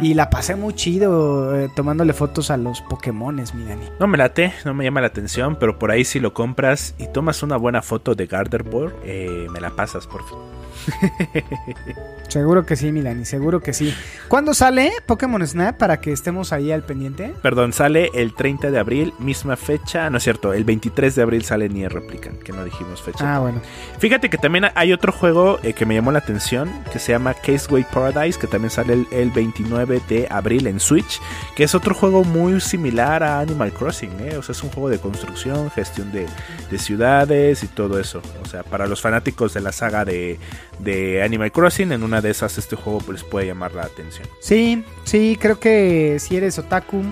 [0.00, 3.84] Y la pasé muy chido eh, tomándole fotos a los Pokémones, mi Dani.
[3.98, 7.06] no me late, no me llama la atención, pero por ahí si lo compras y
[7.08, 10.38] tomas una buena foto de Gardevoir, eh, me la pasas, por fin.
[12.32, 13.94] Seguro que sí, mi Dani, seguro que sí.
[14.26, 17.34] ¿Cuándo sale Pokémon Snap para que estemos ahí al pendiente?
[17.42, 21.44] Perdón, sale el 30 de abril, misma fecha, no es cierto, el 23 de abril
[21.44, 23.34] sale Nier Replicant, que no dijimos fecha.
[23.34, 23.60] Ah, bueno.
[23.98, 27.34] Fíjate que también hay otro juego eh, que me llamó la atención, que se llama
[27.34, 31.20] Caseway Paradise, que también sale el, el 29 de abril en Switch,
[31.54, 34.38] que es otro juego muy similar a Animal Crossing, ¿eh?
[34.38, 36.26] o sea, es un juego de construcción, gestión de,
[36.70, 38.22] de ciudades y todo eso.
[38.42, 40.38] O sea, para los fanáticos de la saga de,
[40.78, 44.26] de Animal Crossing, en una de esas este juego pues, les puede llamar la atención.
[44.40, 47.02] Sí, sí, creo que si eres otaku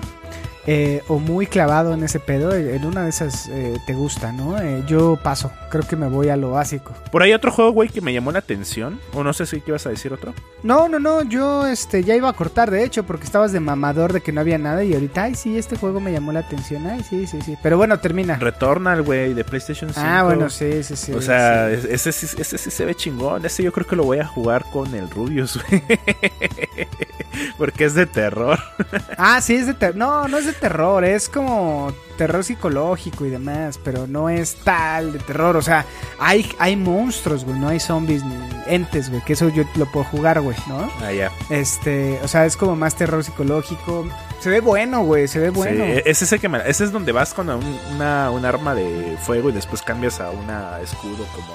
[0.67, 4.31] eh, o muy clavado en ese pedo, eh, en una de esas eh, te gusta,
[4.31, 4.59] ¿no?
[4.61, 6.93] Eh, yo paso, creo que me voy a lo básico.
[7.11, 9.85] Por ahí otro juego, güey, que me llamó la atención, o no sé si ibas
[9.85, 10.33] a decir otro.
[10.63, 14.13] No, no, no, yo este ya iba a cortar, de hecho, porque estabas de mamador
[14.13, 16.85] de que no había nada y ahorita, ay, sí, este juego me llamó la atención,
[16.87, 17.57] ay, sí, sí, sí.
[17.63, 18.35] Pero bueno, termina.
[18.35, 19.99] Returnal, güey, de PlayStation 5.
[20.07, 21.11] Ah, bueno, sí, sí, sí.
[21.13, 21.87] O sea, sí.
[21.89, 23.45] ese, sí- ese sí se ve chingón.
[23.45, 25.83] Ese yo creo que lo voy a jugar con el Rubius, güey.
[27.57, 28.59] Porque es de terror.
[29.17, 29.95] Ah, sí, es de terror.
[29.95, 35.13] No, no es de terror, es como terror psicológico y demás, pero no es tal
[35.13, 35.55] de terror.
[35.57, 35.85] O sea,
[36.19, 38.35] hay, hay monstruos, güey, no hay zombies ni
[38.67, 40.89] entes, güey, que eso yo lo puedo jugar, güey, ¿no?
[41.03, 41.31] Ah, ya.
[41.49, 44.07] Este, o sea, es como más terror psicológico.
[44.39, 45.85] Se ve bueno, güey, se ve bueno.
[45.85, 49.17] Sí, es ese que me- ese es donde vas con un, una, un arma de
[49.23, 51.53] fuego y después cambias a una escudo como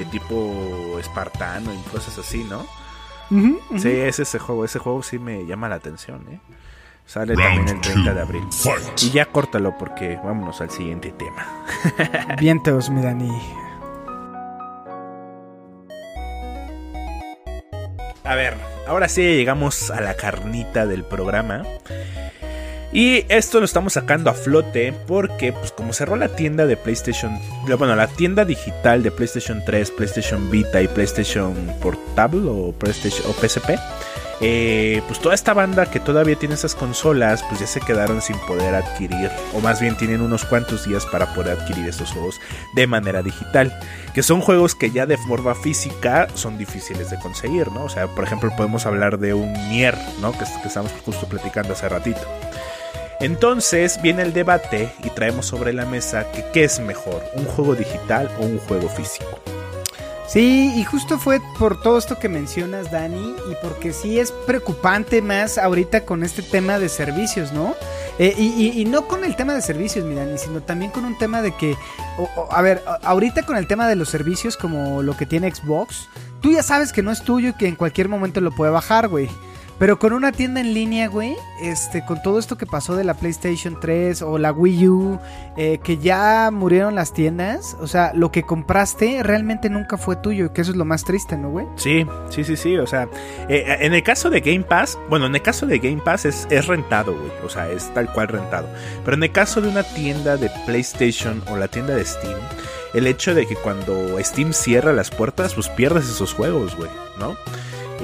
[0.00, 2.64] eh, tipo espartano y cosas así, ¿no?
[3.76, 4.64] Sí, es ese juego.
[4.64, 6.40] Ese juego sí me llama la atención, ¿eh?
[7.06, 8.44] Sale también el 30 de abril.
[8.50, 9.02] Fight.
[9.02, 11.46] Y ya córtalo porque vámonos al siguiente tema.
[12.40, 13.30] Vientos, mi Dani.
[18.24, 21.62] A ver, ahora sí llegamos a la carnita del programa.
[22.94, 27.36] Y esto lo estamos sacando a flote porque, pues, como cerró la tienda de PlayStation,
[27.76, 33.32] bueno, la tienda digital de PlayStation 3, PlayStation Vita y PlayStation Portable o PlayStation o
[33.32, 33.70] PSP,
[34.40, 38.36] eh, pues toda esta banda que todavía tiene esas consolas, pues ya se quedaron sin
[38.46, 42.40] poder adquirir, o más bien tienen unos cuantos días para poder adquirir estos juegos
[42.76, 43.76] de manera digital,
[44.14, 47.84] que son juegos que ya de forma física son difíciles de conseguir, ¿no?
[47.84, 50.30] O sea, por ejemplo, podemos hablar de un Nier, ¿no?
[50.30, 52.20] Que, que estamos justo platicando hace ratito.
[53.20, 57.74] Entonces viene el debate y traemos sobre la mesa que qué es mejor, un juego
[57.74, 59.38] digital o un juego físico.
[60.26, 65.20] Sí, y justo fue por todo esto que mencionas, Dani, y porque sí es preocupante
[65.22, 67.74] más ahorita con este tema de servicios, ¿no?
[68.18, 71.16] Eh, y, y- no con el tema de servicios, mi Dani, sino también con un
[71.18, 71.76] tema de que,
[72.50, 76.08] a ver, ahorita con el tema de los servicios como lo que tiene Xbox,
[76.40, 79.08] tú ya sabes que no es tuyo y que en cualquier momento lo puede bajar,
[79.08, 79.28] güey.
[79.78, 83.14] Pero con una tienda en línea, güey, este, con todo esto que pasó de la
[83.14, 85.18] PlayStation 3 o la Wii U,
[85.56, 90.52] eh, que ya murieron las tiendas, o sea, lo que compraste realmente nunca fue tuyo,
[90.52, 91.66] que eso es lo más triste, ¿no, güey?
[91.76, 92.76] Sí, sí, sí, sí.
[92.76, 93.08] O sea,
[93.48, 96.46] eh, en el caso de Game Pass, bueno, en el caso de Game Pass es,
[96.50, 97.32] es rentado, güey.
[97.44, 98.68] O sea, es tal cual rentado.
[99.04, 102.38] Pero en el caso de una tienda de PlayStation o la tienda de Steam,
[102.94, 107.36] el hecho de que cuando Steam cierra las puertas, pues pierdes esos juegos, güey, ¿no?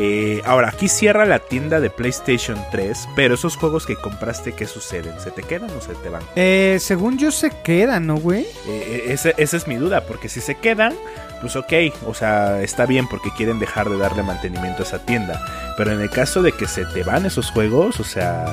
[0.03, 4.67] Eh, ahora, aquí cierra la tienda de PlayStation 3, pero esos juegos que compraste, ¿qué
[4.67, 5.21] suceden?
[5.21, 6.23] ¿Se te quedan o se te van?
[6.37, 8.47] Eh, según yo se quedan, ¿no, güey?
[8.67, 10.95] Eh, ese- esa es mi duda, porque si se quedan,
[11.43, 11.73] pues ok,
[12.07, 15.39] o sea, está bien porque quieren dejar de darle mantenimiento a esa tienda.
[15.77, 18.47] Pero en el caso de que se te van esos juegos, o sea,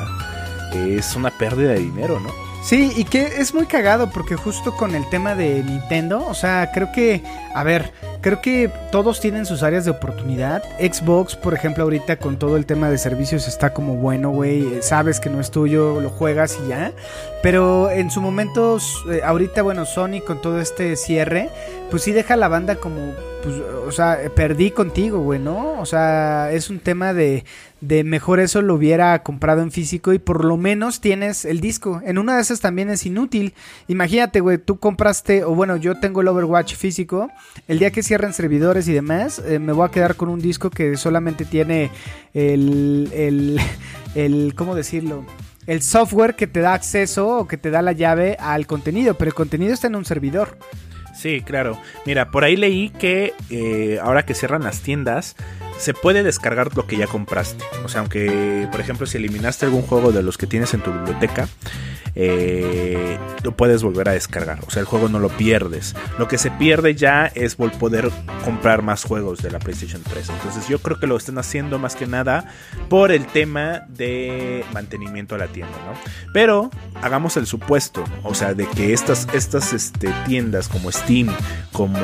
[0.74, 2.30] es una pérdida de dinero, ¿no?
[2.62, 6.72] Sí, y que es muy cagado porque justo con el tema de Nintendo, o sea,
[6.74, 7.24] creo que,
[7.56, 10.64] a ver, creo que todos tienen sus áreas de oportunidad.
[10.80, 15.20] Xbox, por ejemplo, ahorita con todo el tema de servicios está como bueno, güey, sabes
[15.20, 16.92] que no es tuyo, lo juegas y ya.
[17.44, 18.78] Pero en su momento,
[19.10, 21.50] eh, ahorita, bueno, Sony con todo este cierre,
[21.90, 23.56] pues sí deja a la banda como, pues,
[23.88, 25.80] o sea, perdí contigo, güey, ¿no?
[25.80, 27.46] O sea, es un tema de,
[27.80, 32.02] de mejor eso lo hubiera comprado en físico y por lo menos tienes el disco.
[32.04, 33.54] En una de esas también es inútil.
[33.88, 37.30] Imagínate, güey, tú compraste, o bueno, yo tengo el Overwatch físico.
[37.68, 40.70] El día que cierren servidores y demás, eh, me voy a quedar con un disco
[40.70, 41.92] que solamente tiene
[42.34, 43.60] el, el,
[44.16, 45.26] el, ¿cómo decirlo?
[45.68, 49.30] El software que te da acceso o que te da la llave al contenido, pero
[49.30, 50.58] el contenido está en un servidor.
[51.14, 51.78] Sí, claro.
[52.06, 55.36] Mira, por ahí leí que eh, ahora que cierran las tiendas,
[55.78, 57.64] se puede descargar lo que ya compraste.
[57.84, 60.92] O sea, aunque, por ejemplo, si eliminaste algún juego de los que tienes en tu
[60.92, 61.48] biblioteca,
[62.20, 64.60] eh, lo puedes volver a descargar.
[64.66, 65.96] O sea, el juego no lo pierdes.
[66.18, 68.10] Lo que se pierde ya es poder
[68.44, 70.30] comprar más juegos de la PlayStation 3.
[70.30, 72.52] Entonces yo creo que lo están haciendo más que nada
[72.90, 75.94] por el tema de mantenimiento a la tienda, ¿no?
[76.34, 76.72] Pero
[77.04, 81.30] hagamos el supuesto, o sea, de que estas, estas este, tiendas como Steam,
[81.72, 82.00] como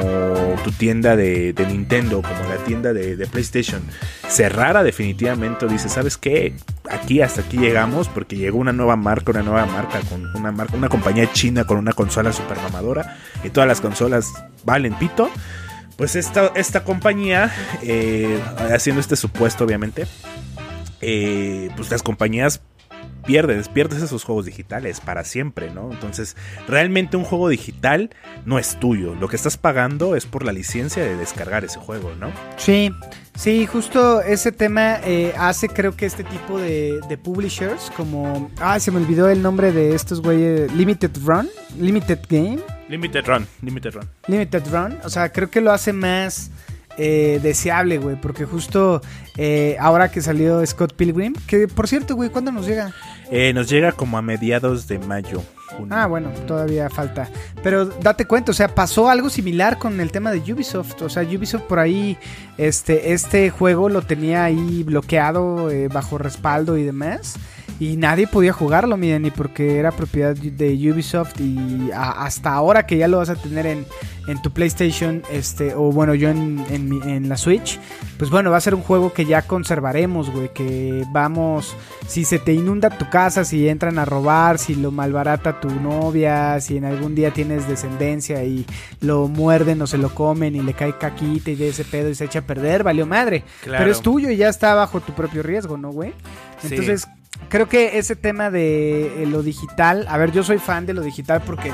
[0.64, 3.63] tu tienda de, Nintendo, como la tienda de PlayStation,
[4.28, 6.56] cerrara definitivamente, dice, ¿sabes qué?
[6.90, 10.76] Aquí hasta aquí llegamos porque llegó una nueva marca, una nueva marca con una marca,
[10.76, 14.32] una compañía china con una consola super mamadora y todas las consolas
[14.64, 15.30] valen pito.
[15.98, 18.42] Pues esta, esta compañía, eh,
[18.74, 20.08] haciendo este supuesto obviamente,
[21.02, 22.62] eh, pues las compañías
[23.26, 25.92] pierdes, pierdes esos juegos digitales para siempre, ¿no?
[25.92, 26.36] Entonces,
[26.68, 28.10] realmente un juego digital
[28.46, 29.16] no es tuyo.
[29.16, 32.32] Lo que estás pagando es por la licencia de descargar ese juego, ¿no?
[32.58, 32.92] Sí,
[33.36, 38.52] sí, justo ese tema eh, hace creo que este tipo de, de publishers como...
[38.60, 40.72] Ah, se me olvidó el nombre de estos güeyes.
[40.74, 42.60] Limited Run, Limited Game,
[42.90, 44.10] Limited Run, Limited Run.
[44.28, 44.98] Limited Run.
[45.04, 46.52] O sea, creo que lo hace más
[46.98, 48.20] eh, deseable, güey.
[48.20, 49.02] Porque justo
[49.38, 52.94] eh, ahora que salió Scott Pilgrim, que por cierto, güey, ¿cuándo nos llega?
[53.32, 55.42] Eh, nos llega como a mediados de mayo.
[55.90, 57.30] Ah, bueno, todavía falta.
[57.64, 61.02] Pero date cuenta, o sea, pasó algo similar con el tema de Ubisoft.
[61.02, 62.18] O sea, Ubisoft por ahí,
[62.58, 67.38] este, este juego lo tenía ahí bloqueado eh, bajo respaldo y demás.
[67.80, 71.40] Y nadie podía jugarlo, miren, ni porque era propiedad de Ubisoft.
[71.40, 73.86] Y hasta ahora que ya lo vas a tener en,
[74.28, 77.80] en tu PlayStation, este, o bueno, yo en, en la Switch,
[78.18, 80.54] pues bueno, va a ser un juego que ya conservaremos, güey.
[80.54, 81.76] Que vamos,
[82.08, 86.60] si se te inunda tu casa, si entran a robar, si lo malbarata tu novia,
[86.62, 88.66] si en algún día tienes descendencia y
[89.02, 92.16] lo muerden o se lo comen y le cae caquita y de ese pedo y
[92.16, 93.44] se echa a perder, valió madre.
[93.62, 93.80] Claro.
[93.84, 96.14] Pero es tuyo y ya está bajo tu propio riesgo, ¿no, güey?
[96.62, 96.68] Sí.
[96.72, 97.08] Entonces,
[97.50, 101.02] creo que ese tema de eh, lo digital, a ver, yo soy fan de lo
[101.02, 101.72] digital porque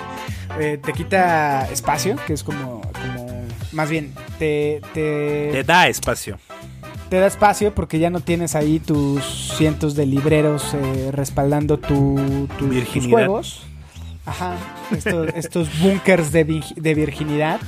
[0.59, 6.39] eh, te quita espacio, que es como, como más bien, te, te, Te da espacio.
[7.09, 12.47] te da espacio porque ya no tienes ahí tus cientos de libreros eh, respaldando tu,
[12.57, 13.63] tu- tus juegos.
[14.29, 14.55] Ajá,
[15.35, 17.59] estos, bunkers de, de virginidad.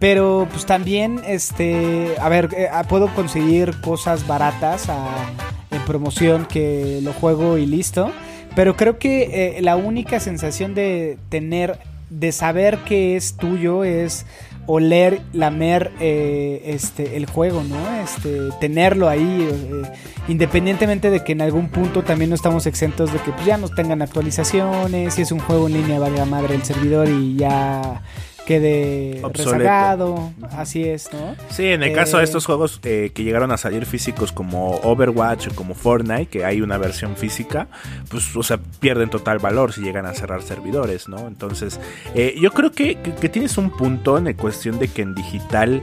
[0.00, 5.26] Pero pues también, este, a ver, eh, ah, puedo conseguir cosas baratas a-
[5.72, 8.12] en promoción que lo juego y listo.
[8.54, 11.78] Pero creo que eh, la única sensación de tener,
[12.10, 14.24] de saber que es tuyo es
[14.68, 17.76] oler, lamer eh, este, el juego, ¿no?
[18.02, 19.82] Este, tenerlo ahí, eh,
[20.28, 23.70] independientemente de que en algún punto también no estamos exentos de que pues, ya no
[23.70, 28.02] tengan actualizaciones, si es un juego en línea, valga madre el servidor y ya
[28.48, 29.58] quede Obsoleto.
[29.58, 31.36] rezagado, así es, ¿no?
[31.50, 34.76] Sí, en el caso de Eh, estos juegos eh, que llegaron a salir físicos como
[34.82, 37.68] Overwatch o como Fortnite, que hay una versión física,
[38.08, 41.28] pues, o sea, pierden total valor si llegan a cerrar servidores, ¿no?
[41.28, 41.78] Entonces,
[42.14, 45.14] eh, yo creo que, que- que tienes un punto en la cuestión de que en
[45.14, 45.82] digital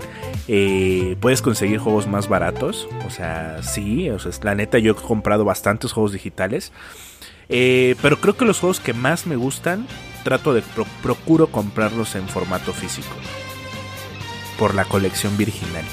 [1.20, 2.88] puedes conseguir juegos más baratos.
[3.06, 6.72] O sea, sí, o sea, la neta, yo he comprado bastantes juegos digitales.
[7.48, 9.86] Eh, pero creo que los juegos que más me gustan,
[10.26, 13.16] trato de pro- procuro comprarlos en formato físico.
[14.60, 15.86] Por la colección virginal.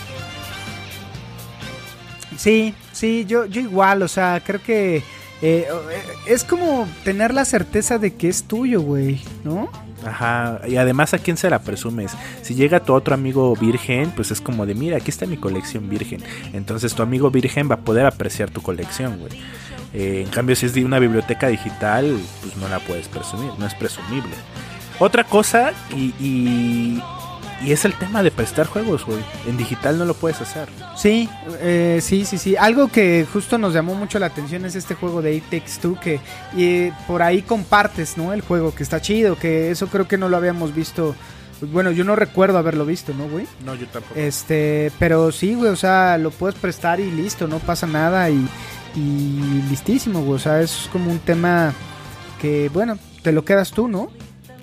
[2.37, 5.03] Sí, sí, yo, yo igual, o sea, creo que eh,
[5.43, 5.67] eh,
[6.27, 9.69] es como tener la certeza de que es tuyo, güey, ¿no?
[10.05, 12.13] Ajá, y además a quién se la presumes.
[12.43, 15.89] Si llega tu otro amigo virgen, pues es como de, mira, aquí está mi colección
[15.89, 16.23] virgen.
[16.53, 19.33] Entonces tu amigo virgen va a poder apreciar tu colección, güey.
[19.95, 23.67] Eh, en cambio, si es de una biblioteca digital, pues no la puedes presumir, no
[23.67, 24.33] es presumible.
[24.99, 27.03] Otra cosa, y, y,
[27.65, 29.21] y es el tema de prestar juegos, güey.
[29.47, 30.69] En digital no lo puedes hacer.
[30.97, 31.29] Sí,
[31.61, 32.57] eh, sí, sí, sí.
[32.57, 35.99] Algo que justo nos llamó mucho la atención es este juego de It Takes Two,
[36.01, 36.21] que
[36.57, 38.33] y, por ahí compartes, ¿no?
[38.33, 41.15] El juego, que está chido, que eso creo que no lo habíamos visto.
[41.61, 43.47] Bueno, yo no recuerdo haberlo visto, ¿no, güey?
[43.65, 44.19] No, yo tampoco.
[44.19, 48.49] Este, pero sí, güey, o sea, lo puedes prestar y listo, no pasa nada y,
[48.95, 50.37] y listísimo, güey.
[50.37, 51.73] O sea, es como un tema
[52.41, 54.11] que, bueno, te lo quedas tú, ¿no?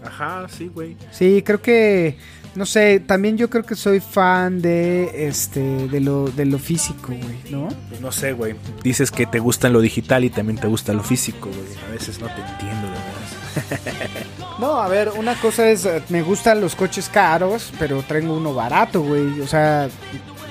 [0.04, 0.96] Ajá, sí, güey.
[1.12, 2.18] Sí, creo que
[2.56, 7.08] no sé, también yo creo que soy fan de este de lo de lo físico,
[7.08, 7.68] güey, ¿no?
[7.90, 8.56] Pues no sé, güey.
[8.84, 11.86] Dices que te gusta lo digital y también te gusta lo físico, güey.
[11.88, 14.10] A veces no te entiendo, de verdad.
[14.60, 18.54] No, a ver, una cosa es eh, me gustan los coches caros, pero traigo uno
[18.54, 19.40] barato, güey.
[19.40, 19.88] O sea,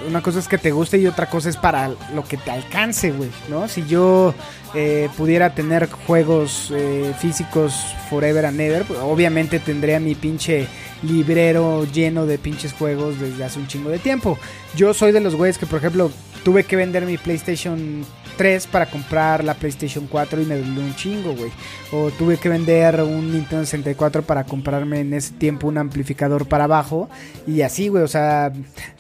[0.07, 3.11] una cosa es que te guste y otra cosa es para lo que te alcance,
[3.11, 3.69] güey, ¿no?
[3.69, 4.35] Si yo
[4.75, 7.75] eh, pudiera tener juegos eh, físicos
[8.09, 10.67] forever and ever, pues obviamente tendría mi pinche
[11.03, 14.39] librero lleno de pinches juegos desde hace un chingo de tiempo.
[14.75, 16.11] Yo soy de los güeyes que, por ejemplo,
[16.45, 18.05] tuve que vender mi PlayStation
[18.37, 21.51] 3 para comprar la PlayStation 4 y me dolió un chingo, güey.
[21.93, 26.65] O tuve que vender un Nintendo 64 para comprarme en ese tiempo un amplificador para
[26.65, 27.11] abajo
[27.47, 28.05] y así, güey.
[28.05, 28.53] O sea,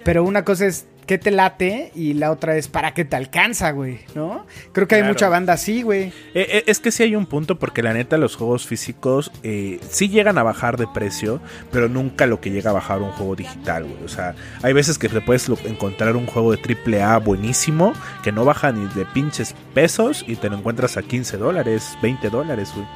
[0.05, 3.71] pero una cosa es qué te late y la otra es para qué te alcanza,
[3.71, 4.47] güey, ¿no?
[4.73, 6.13] Creo que hay mucha banda así, güey.
[6.35, 9.81] Eh, eh, es que sí hay un punto porque la neta los juegos físicos eh,
[9.89, 11.41] sí llegan a bajar de precio,
[11.73, 14.05] pero nunca lo que llega a bajar un juego digital, güey.
[14.05, 18.45] O sea, hay veces que te puedes encontrar un juego de AAA buenísimo que no
[18.45, 22.87] baja ni de pinches pesos y te lo encuentras a 15 dólares, 20 dólares, güey,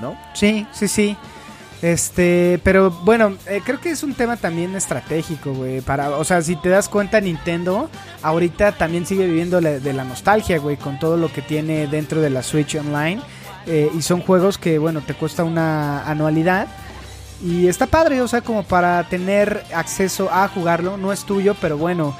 [0.00, 0.18] ¿no?
[0.32, 1.18] Sí, sí, sí.
[1.80, 5.80] Este, pero bueno, eh, creo que es un tema también estratégico, güey.
[5.80, 7.88] Para, o sea, si te das cuenta, Nintendo
[8.22, 12.30] ahorita también sigue viviendo de la nostalgia, güey, con todo lo que tiene dentro de
[12.30, 13.20] la Switch Online.
[13.66, 16.66] Eh, y son juegos que, bueno, te cuesta una anualidad.
[17.42, 20.96] Y está padre, o sea, como para tener acceso a jugarlo.
[20.96, 22.16] No es tuyo, pero bueno,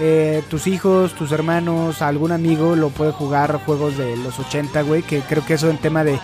[0.00, 5.02] eh, tus hijos, tus hermanos, algún amigo lo puede jugar juegos de los 80, güey.
[5.02, 6.18] Que creo que eso en tema de,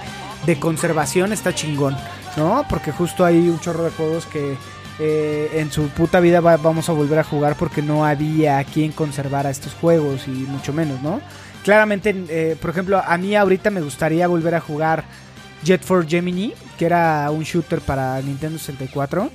[0.47, 1.95] de conservación está chingón.
[2.37, 2.65] ¿No?
[2.69, 4.57] Porque justo hay un chorro de juegos que
[5.01, 9.51] eh, en su puta vida vamos a volver a jugar porque no había quien conservara
[9.51, 11.21] estos juegos y mucho menos, ¿no?
[11.63, 15.05] Claramente, eh, por ejemplo, a mí ahorita me gustaría volver a jugar
[15.63, 19.31] Jet for Gemini, que era un shooter para Nintendo 64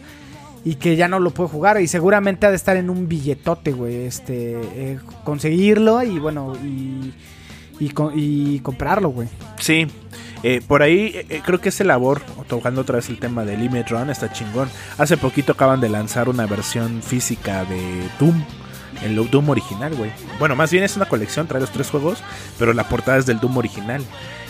[0.66, 3.72] y que ya no lo puedo jugar y seguramente ha de estar en un billetote,
[3.72, 7.14] güey, este, eh, conseguirlo y bueno, y,
[7.80, 9.28] y, y comprarlo, güey.
[9.60, 9.88] Sí,
[10.44, 13.56] eh, por ahí eh, eh, creo que ese labor, tocando otra vez el tema de
[13.56, 14.70] Limit Run, está chingón.
[14.98, 18.44] Hace poquito acaban de lanzar una versión física de Doom.
[19.02, 20.12] El Doom original, güey.
[20.40, 22.24] Bueno, más bien es una colección, trae los tres juegos,
[22.60, 24.04] pero la portada es del Doom original.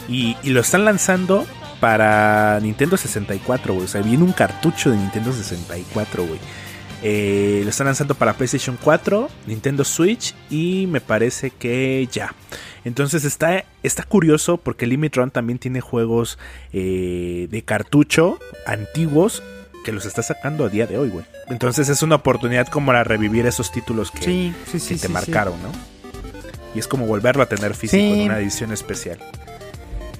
[0.09, 1.45] Y, lo están lanzando
[1.79, 3.85] para Nintendo 64, güey.
[3.85, 6.39] O sea, viene un cartucho de Nintendo 64, güey.
[7.63, 12.33] lo están lanzando para PlayStation 4, Nintendo Switch y me parece que ya.
[12.85, 16.37] Entonces está, está curioso porque Limit Run también tiene juegos
[16.73, 19.41] eh, de cartucho antiguos
[19.83, 21.25] que los está sacando a día de hoy, güey.
[21.47, 24.53] Entonces es una oportunidad como para revivir esos títulos que,
[24.99, 25.71] te marcaron, ¿no?
[26.73, 29.19] Y es como volverlo a tener físico en una edición especial.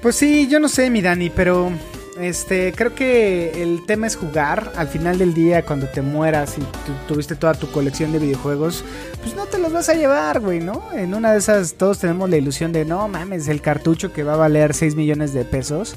[0.02, 1.72] Pues sí, yo no sé, mi Dani, pero
[2.20, 4.72] este, creo que el tema es jugar.
[4.76, 6.62] Al final del día, cuando te mueras y
[7.08, 8.84] tuviste toda tu colección de videojuegos,
[9.22, 10.92] pues no te los vas a llevar, güey, ¿no?
[10.94, 14.34] En una de esas todos tenemos la ilusión de, no mames, el cartucho que va
[14.34, 15.96] a valer 6 millones de pesos.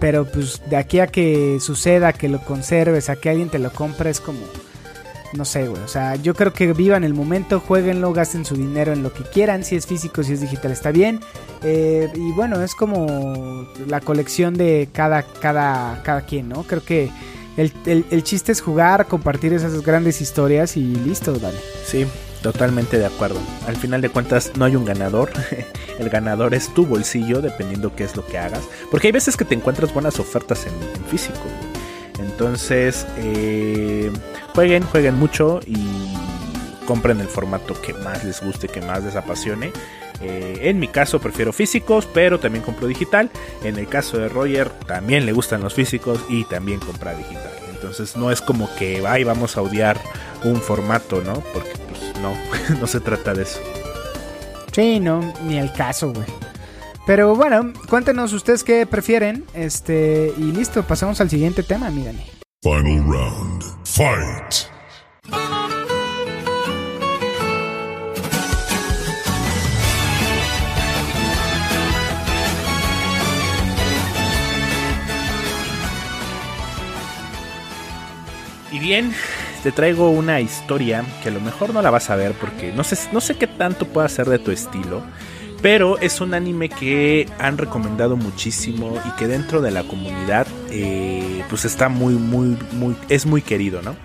[0.00, 3.72] Pero pues de aquí a que suceda, que lo conserves, a que alguien te lo
[3.72, 4.40] compre, es como
[5.36, 5.82] no sé, güey.
[5.82, 9.22] O sea, yo creo que vivan el momento, jueguenlo, gasten su dinero en lo que
[9.24, 9.64] quieran.
[9.64, 11.20] Si es físico, si es digital, está bien.
[11.62, 16.62] Eh, y bueno, es como la colección de cada, cada, cada quien, ¿no?
[16.62, 17.10] Creo que
[17.56, 21.58] el, el, chiste es jugar, compartir esas grandes historias y listo, dale.
[21.86, 22.06] Sí,
[22.42, 23.40] totalmente de acuerdo.
[23.66, 25.30] Al final de cuentas, no hay un ganador.
[25.98, 28.62] el ganador es tu bolsillo, dependiendo qué es lo que hagas.
[28.90, 31.40] Porque hay veces que te encuentras buenas ofertas en, en físico.
[32.18, 34.10] Entonces, eh,
[34.54, 36.14] jueguen, jueguen mucho y
[36.86, 39.72] compren el formato que más les guste, que más les apasione.
[40.20, 43.30] Eh, en mi caso prefiero físicos, pero también compro digital.
[43.62, 47.50] En el caso de Roger también le gustan los físicos y también compra digital.
[47.70, 50.00] Entonces no es como que ay, vamos a odiar
[50.44, 51.34] un formato, ¿no?
[51.52, 52.34] Porque pues no,
[52.80, 53.60] no se trata de eso.
[54.72, 56.26] Sí, no, ni el caso, güey.
[57.06, 59.44] Pero bueno, cuéntenos ustedes qué prefieren.
[59.52, 62.04] Este, y listo, pasamos al siguiente tema, mi.
[62.62, 63.83] Final round.
[63.96, 64.66] Fight.
[78.72, 79.14] Y bien,
[79.62, 82.82] te traigo una historia que a lo mejor no la vas a ver porque no
[82.82, 85.04] sé, no sé qué tanto pueda ser de tu estilo.
[85.64, 91.42] Pero es un anime que han recomendado muchísimo y que dentro de la comunidad eh,
[91.48, 93.96] pues está muy, muy, muy, es muy querido, ¿no?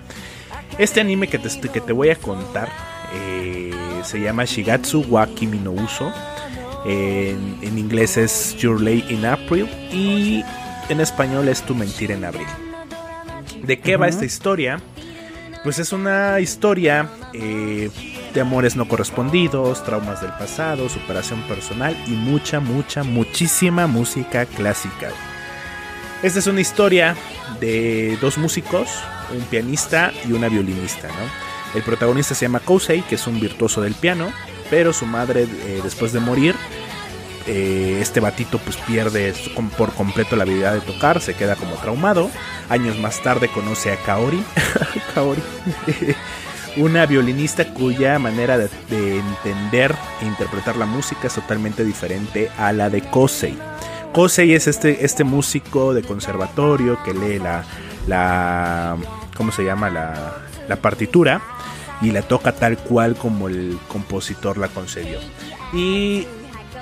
[0.78, 2.70] Este anime que te, que te voy a contar
[3.14, 3.74] eh,
[4.05, 6.14] se llama Shigatsu wa Kimi no Uso.
[6.86, 10.45] En, en inglés es Your Lay in April y
[10.88, 12.47] en español es Tu Mentira en Abril.
[13.64, 14.80] ¿De qué va esta historia?
[15.64, 17.89] Pues es una historia eh,
[18.34, 25.10] de amores no correspondidos, traumas del pasado, superación personal y mucha, mucha, muchísima música clásica.
[26.24, 27.16] Esta es una historia
[27.60, 28.89] de dos músicos,
[29.36, 31.10] un pianista y una violinista.
[31.10, 31.76] ¿no?
[31.76, 34.32] El protagonista se llama Kousei, que es un virtuoso del piano,
[34.70, 36.55] pero su madre, eh, después de morir,
[37.52, 39.34] eh, este batito pues pierde
[39.76, 42.30] por completo la habilidad de tocar, se queda como traumado.
[42.70, 44.43] Años más tarde conoce a Kaori,
[45.16, 45.41] Kaori
[46.78, 52.72] una violinista cuya manera de, de, entender e interpretar la música es totalmente diferente a
[52.72, 53.58] la de Kosei.
[54.14, 57.64] Kosei es este, este músico de conservatorio que lee la,
[58.06, 58.95] la
[59.36, 59.89] ¿cómo se llama?
[59.89, 60.38] La,
[60.68, 61.41] la partitura
[62.00, 65.18] y la toca tal cual como el compositor la concedió.
[65.74, 66.28] Y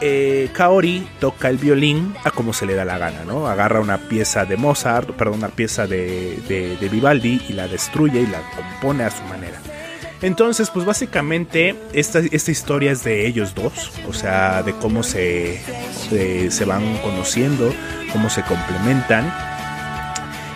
[0.01, 3.47] eh, Kaori toca el violín a como se le da la gana, ¿no?
[3.47, 8.27] Agarra una pieza de Mozart, perdón, una pieza de, de, Vivaldi y la destruye y
[8.27, 9.59] la compone a su manera.
[10.21, 15.61] Entonces, pues básicamente esta, esta historia es de ellos dos, o sea, de cómo se,
[16.49, 17.71] se, van conociendo,
[18.11, 19.31] cómo se complementan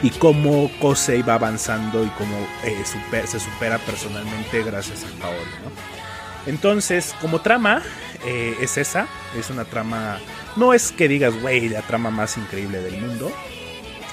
[0.01, 2.83] y cómo Kosei va avanzando y cómo eh,
[3.25, 6.01] se supera personalmente gracias a Kaori, ¿no?
[6.47, 7.83] Entonces, como trama,
[8.25, 9.07] eh, es esa.
[9.37, 10.19] Es una trama.
[10.55, 13.31] No es que digas, güey, la trama más increíble del mundo.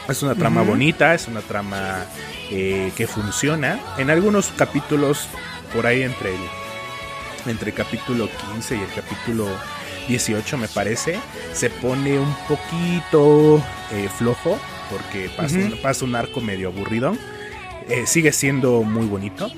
[0.08, 0.68] Es una trama uh -huh.
[0.68, 2.06] bonita, es una trama
[2.50, 3.78] eh, que funciona.
[3.98, 5.28] En algunos capítulos,
[5.74, 6.40] por ahí entre el,
[7.46, 9.46] entre el capítulo 15 y el capítulo
[10.08, 11.18] 18, me parece,
[11.52, 14.58] se pone un poquito eh, flojo.
[14.90, 15.72] Porque pasa, uh -huh.
[15.72, 17.14] un, pasa, un, arco medio aburrido.
[17.90, 19.50] Eh, sigue siendo muy bonito.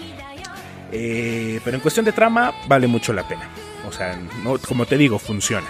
[0.90, 3.48] Pero en cuestión de trama, vale mucho la pena.
[3.88, 5.66] O sea, no, como te digo, funciona.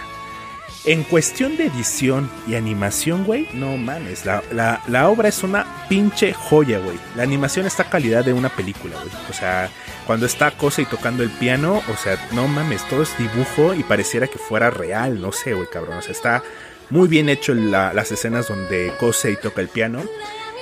[0.83, 4.25] En cuestión de edición y animación, güey, no mames.
[4.25, 6.97] La, la, la, obra es una pinche joya, güey.
[7.15, 9.09] La animación está calidad de una película, güey.
[9.29, 9.69] O sea,
[10.07, 13.83] cuando está Cosa y tocando el piano, o sea, no mames, todo es dibujo y
[13.83, 15.21] pareciera que fuera real.
[15.21, 15.99] No sé, güey, cabrón.
[15.99, 16.43] O sea, está
[16.89, 20.03] muy bien hecho la, las escenas donde Kosei toca el piano.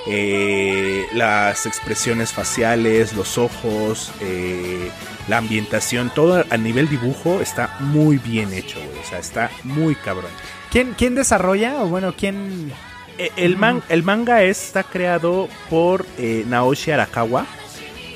[0.06, 4.90] Eh, las expresiones faciales, los ojos, eh,
[5.28, 8.98] la ambientación, todo a nivel dibujo está muy bien hecho, güey.
[8.98, 10.30] O sea, está muy cabrón.
[10.70, 11.82] ¿Quién, quién desarrolla?
[11.82, 12.72] O bueno, ¿quién...?
[13.18, 17.44] Eh, el, man, el manga está creado por eh, Naoshi Arakawa.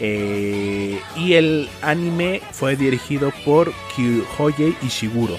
[0.00, 5.38] Eh, y el anime fue dirigido por Kyuhoye Ishiguro.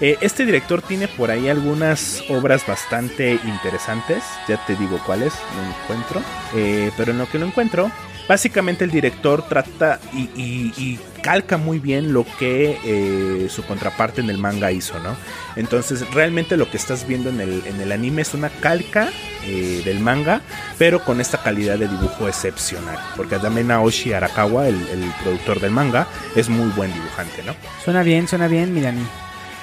[0.00, 4.22] Eh, este director tiene por ahí algunas obras bastante interesantes.
[4.48, 6.22] Ya te digo cuáles, no encuentro.
[6.54, 7.90] Eh, pero en lo que no encuentro,
[8.28, 14.20] básicamente el director trata y, y, y calca muy bien lo que eh, su contraparte
[14.20, 15.16] en el manga hizo, ¿no?
[15.56, 19.08] Entonces realmente lo que estás viendo en el, anime es una calca
[19.44, 20.40] eh, del manga,
[20.78, 22.98] pero con esta calidad de dibujo excepcional.
[23.16, 27.56] Porque también Naoshi Arakawa, el, el productor del manga, es muy buen dibujante, ¿no?
[27.84, 29.02] Suena bien, suena bien, Mirani.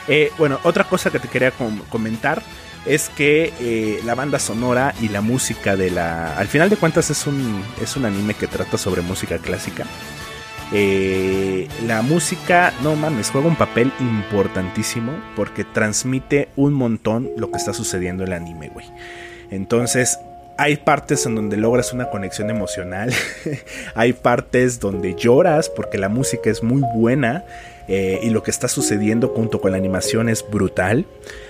[0.08, 2.41] Eh, bueno, otra cosa que te quería com comentar
[2.86, 6.38] es que eh, la banda sonora y la música de la...
[6.38, 9.86] Al final de cuentas es un, es un anime que trata sobre música clásica.
[10.74, 17.58] Eh, la música, no mames, juega un papel importantísimo porque transmite un montón lo que
[17.58, 18.88] está sucediendo en el anime, güey.
[19.49, 20.20] Entonces,
[20.58, 23.14] hay partes en donde logras una conexión emocional.
[23.95, 27.45] hay partes donde lloras porque la música es muy buena
[27.88, 31.05] eh, y lo que está sucediendo junto con la animación es brutal.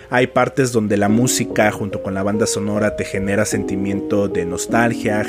[0.09, 5.25] Hay partes donde la música junto con la banda sonora te genera sentimiento de nostalgia,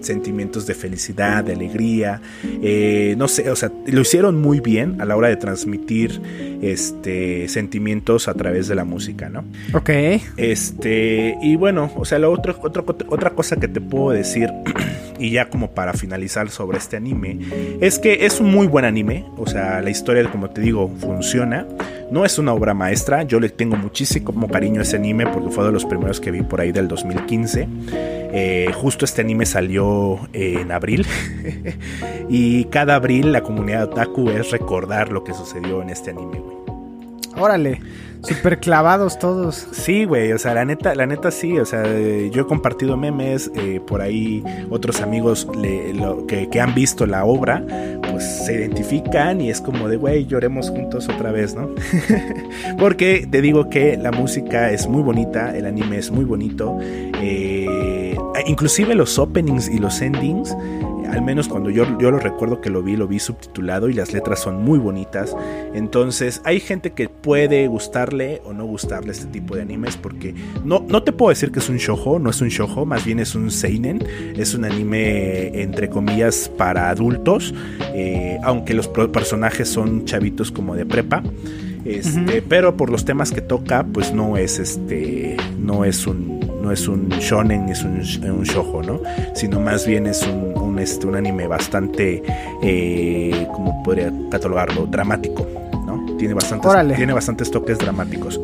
[0.00, 2.20] sentimientos de felicidad, de alegría.
[2.62, 6.20] Eh, no sé, o sea, lo hicieron muy bien a la hora de transmitir
[6.60, 9.44] este, sentimientos a través de la música, ¿no?
[9.72, 9.90] Ok.
[10.36, 14.50] Este, y bueno, o sea, la otra, otra, otra cosa que te puedo decir,
[15.18, 17.38] y ya como para finalizar sobre este anime,
[17.80, 19.24] es que es un muy buen anime.
[19.36, 21.66] O sea, la historia, como te digo, funciona.
[22.10, 25.64] No es una obra maestra, yo le tengo muchísimo cariño a ese anime porque fue
[25.64, 27.68] de los primeros que vi por ahí del 2015.
[28.38, 31.06] Eh, justo este anime salió en abril
[32.28, 36.40] y cada abril la comunidad otaku es recordar lo que sucedió en este anime.
[37.36, 37.80] Órale,
[38.22, 39.66] super clavados todos.
[39.72, 43.50] Sí, güey, o sea, la neta, la neta sí, o sea, yo he compartido memes,
[43.54, 45.48] eh, por ahí otros amigos
[46.28, 47.64] que, que, han visto la obra,
[48.10, 51.70] pues se identifican y es como de, güey, lloremos juntos otra vez, ¿no?
[52.78, 58.16] Porque te digo que la música es muy bonita, el anime es muy bonito, eh,
[58.46, 60.56] inclusive los openings y los endings
[61.06, 64.12] al menos cuando yo, yo lo recuerdo que lo vi, lo vi subtitulado y las
[64.12, 65.36] letras son muy bonitas.
[65.74, 70.34] Entonces hay gente que puede gustarle o no gustarle este tipo de animes porque
[70.64, 73.18] no, no te puedo decir que es un shojo, no es un shojo, más bien
[73.20, 74.04] es un seinen,
[74.36, 77.54] es un anime entre comillas para adultos,
[77.94, 81.22] eh, aunque los personajes son chavitos como de prepa.
[81.84, 86.35] Este, pero por los temas que toca, pues no es este, no es un,
[86.66, 89.00] no es un shonen, es un, un shojo, ¿no?
[89.34, 92.24] Sino más bien es un, este, un anime bastante,
[92.60, 94.86] eh, ¿cómo podría catalogarlo?
[94.86, 95.46] Dramático,
[95.86, 96.16] ¿no?
[96.18, 98.40] Tiene bastantes, tiene bastantes toques dramáticos.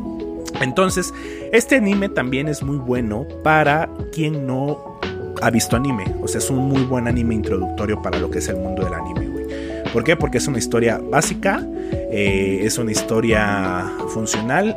[0.62, 1.12] Entonces,
[1.52, 4.98] este anime también es muy bueno para quien no
[5.42, 6.06] ha visto anime.
[6.22, 8.94] O sea, es un muy buen anime introductorio para lo que es el mundo del
[8.94, 9.46] anime, güey.
[9.92, 10.16] ¿Por qué?
[10.16, 11.62] Porque es una historia básica,
[11.92, 14.74] eh, es una historia funcional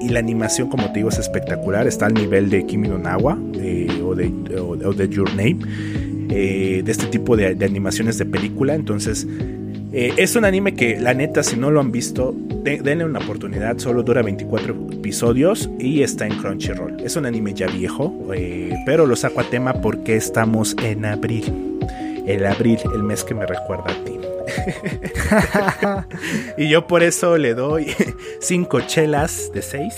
[0.00, 1.86] y la animación, como te digo, es espectacular.
[1.86, 5.58] Está al nivel de Kimi no Nawa eh, o, de, Your Name,
[6.30, 8.74] eh, de este tipo de, animaciones de película.
[8.74, 9.26] Entonces,
[9.92, 12.34] eh, es un anime que, la neta, si no lo han visto,
[12.64, 13.78] denle una oportunidad.
[13.78, 17.00] Solo dura 24 episodios y está en Crunchyroll.
[17.00, 18.14] Es un anime ya viejo,
[18.86, 21.78] pero lo saco a tema porque estamos en abril.
[22.26, 24.19] El abril, el mes que me recuerda a ti.
[26.56, 27.94] y yo por eso le doy
[28.40, 29.94] cinco chelas de seis,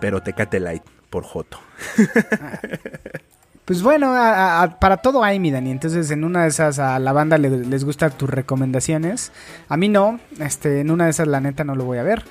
[0.00, 1.58] pero Tecate Light por Joto.
[3.64, 4.06] Pues bueno,
[4.80, 5.70] para todo hay, mi Dani.
[5.70, 9.30] Entonces, en una de esas a la banda les gustan tus recomendaciones.
[9.68, 10.20] A mí no.
[10.40, 12.24] Este, en una de esas, la neta, no lo voy a ver.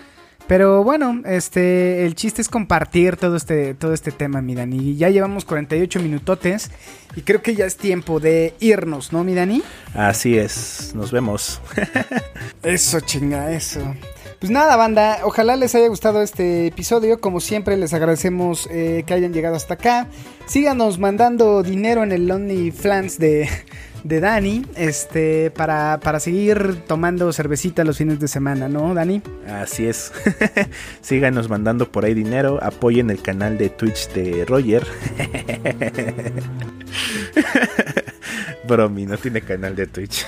[0.47, 4.95] Pero bueno, este, el chiste es compartir todo este, todo este tema, mi Dani.
[4.95, 6.71] Ya llevamos 48 minutotes
[7.15, 9.61] y creo que ya es tiempo de irnos, ¿no, mi Dani?
[9.93, 11.61] Así es, nos vemos.
[12.63, 13.81] eso, chinga, eso.
[14.39, 17.19] Pues nada, banda, ojalá les haya gustado este episodio.
[17.19, 20.07] Como siempre, les agradecemos eh, que hayan llegado hasta acá.
[20.45, 23.49] Síganos mandando dinero en el OnlyFans de,
[24.07, 29.21] de Dani, este, para, para seguir tomando cervecita los fines de semana, ¿no, Dani?
[29.47, 30.13] Así es.
[31.01, 34.87] Síganos mandando por ahí dinero, apoyen el canal de Twitch de Roger.
[38.65, 40.25] Bromi, no tiene canal de Twitch.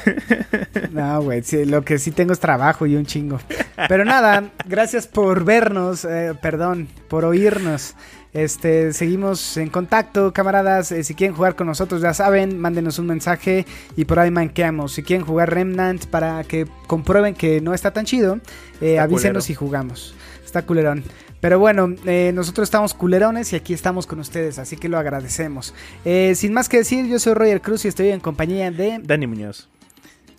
[0.92, 3.40] no, güey, lo que sí tengo es trabajo y un chingo.
[3.88, 7.96] Pero nada, gracias por vernos, eh, perdón, por oírnos.
[8.34, 10.92] Este, seguimos en contacto, camaradas.
[10.92, 13.66] Eh, si quieren jugar con nosotros, ya saben, mándenos un mensaje
[13.96, 14.94] y por ahí manqueamos.
[14.94, 18.40] Si quieren jugar Remnant para que comprueben que no está tan chido,
[18.82, 20.14] eh, avísenos si jugamos.
[20.46, 21.04] Está culerón.
[21.42, 25.74] Pero bueno, eh, nosotros estamos culerones y aquí estamos con ustedes, así que lo agradecemos.
[26.04, 29.70] sin más que decir, yo soy Roger Cruz y estoy en compañía de Dani Muñoz.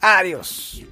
[0.01, 0.85] Adiós.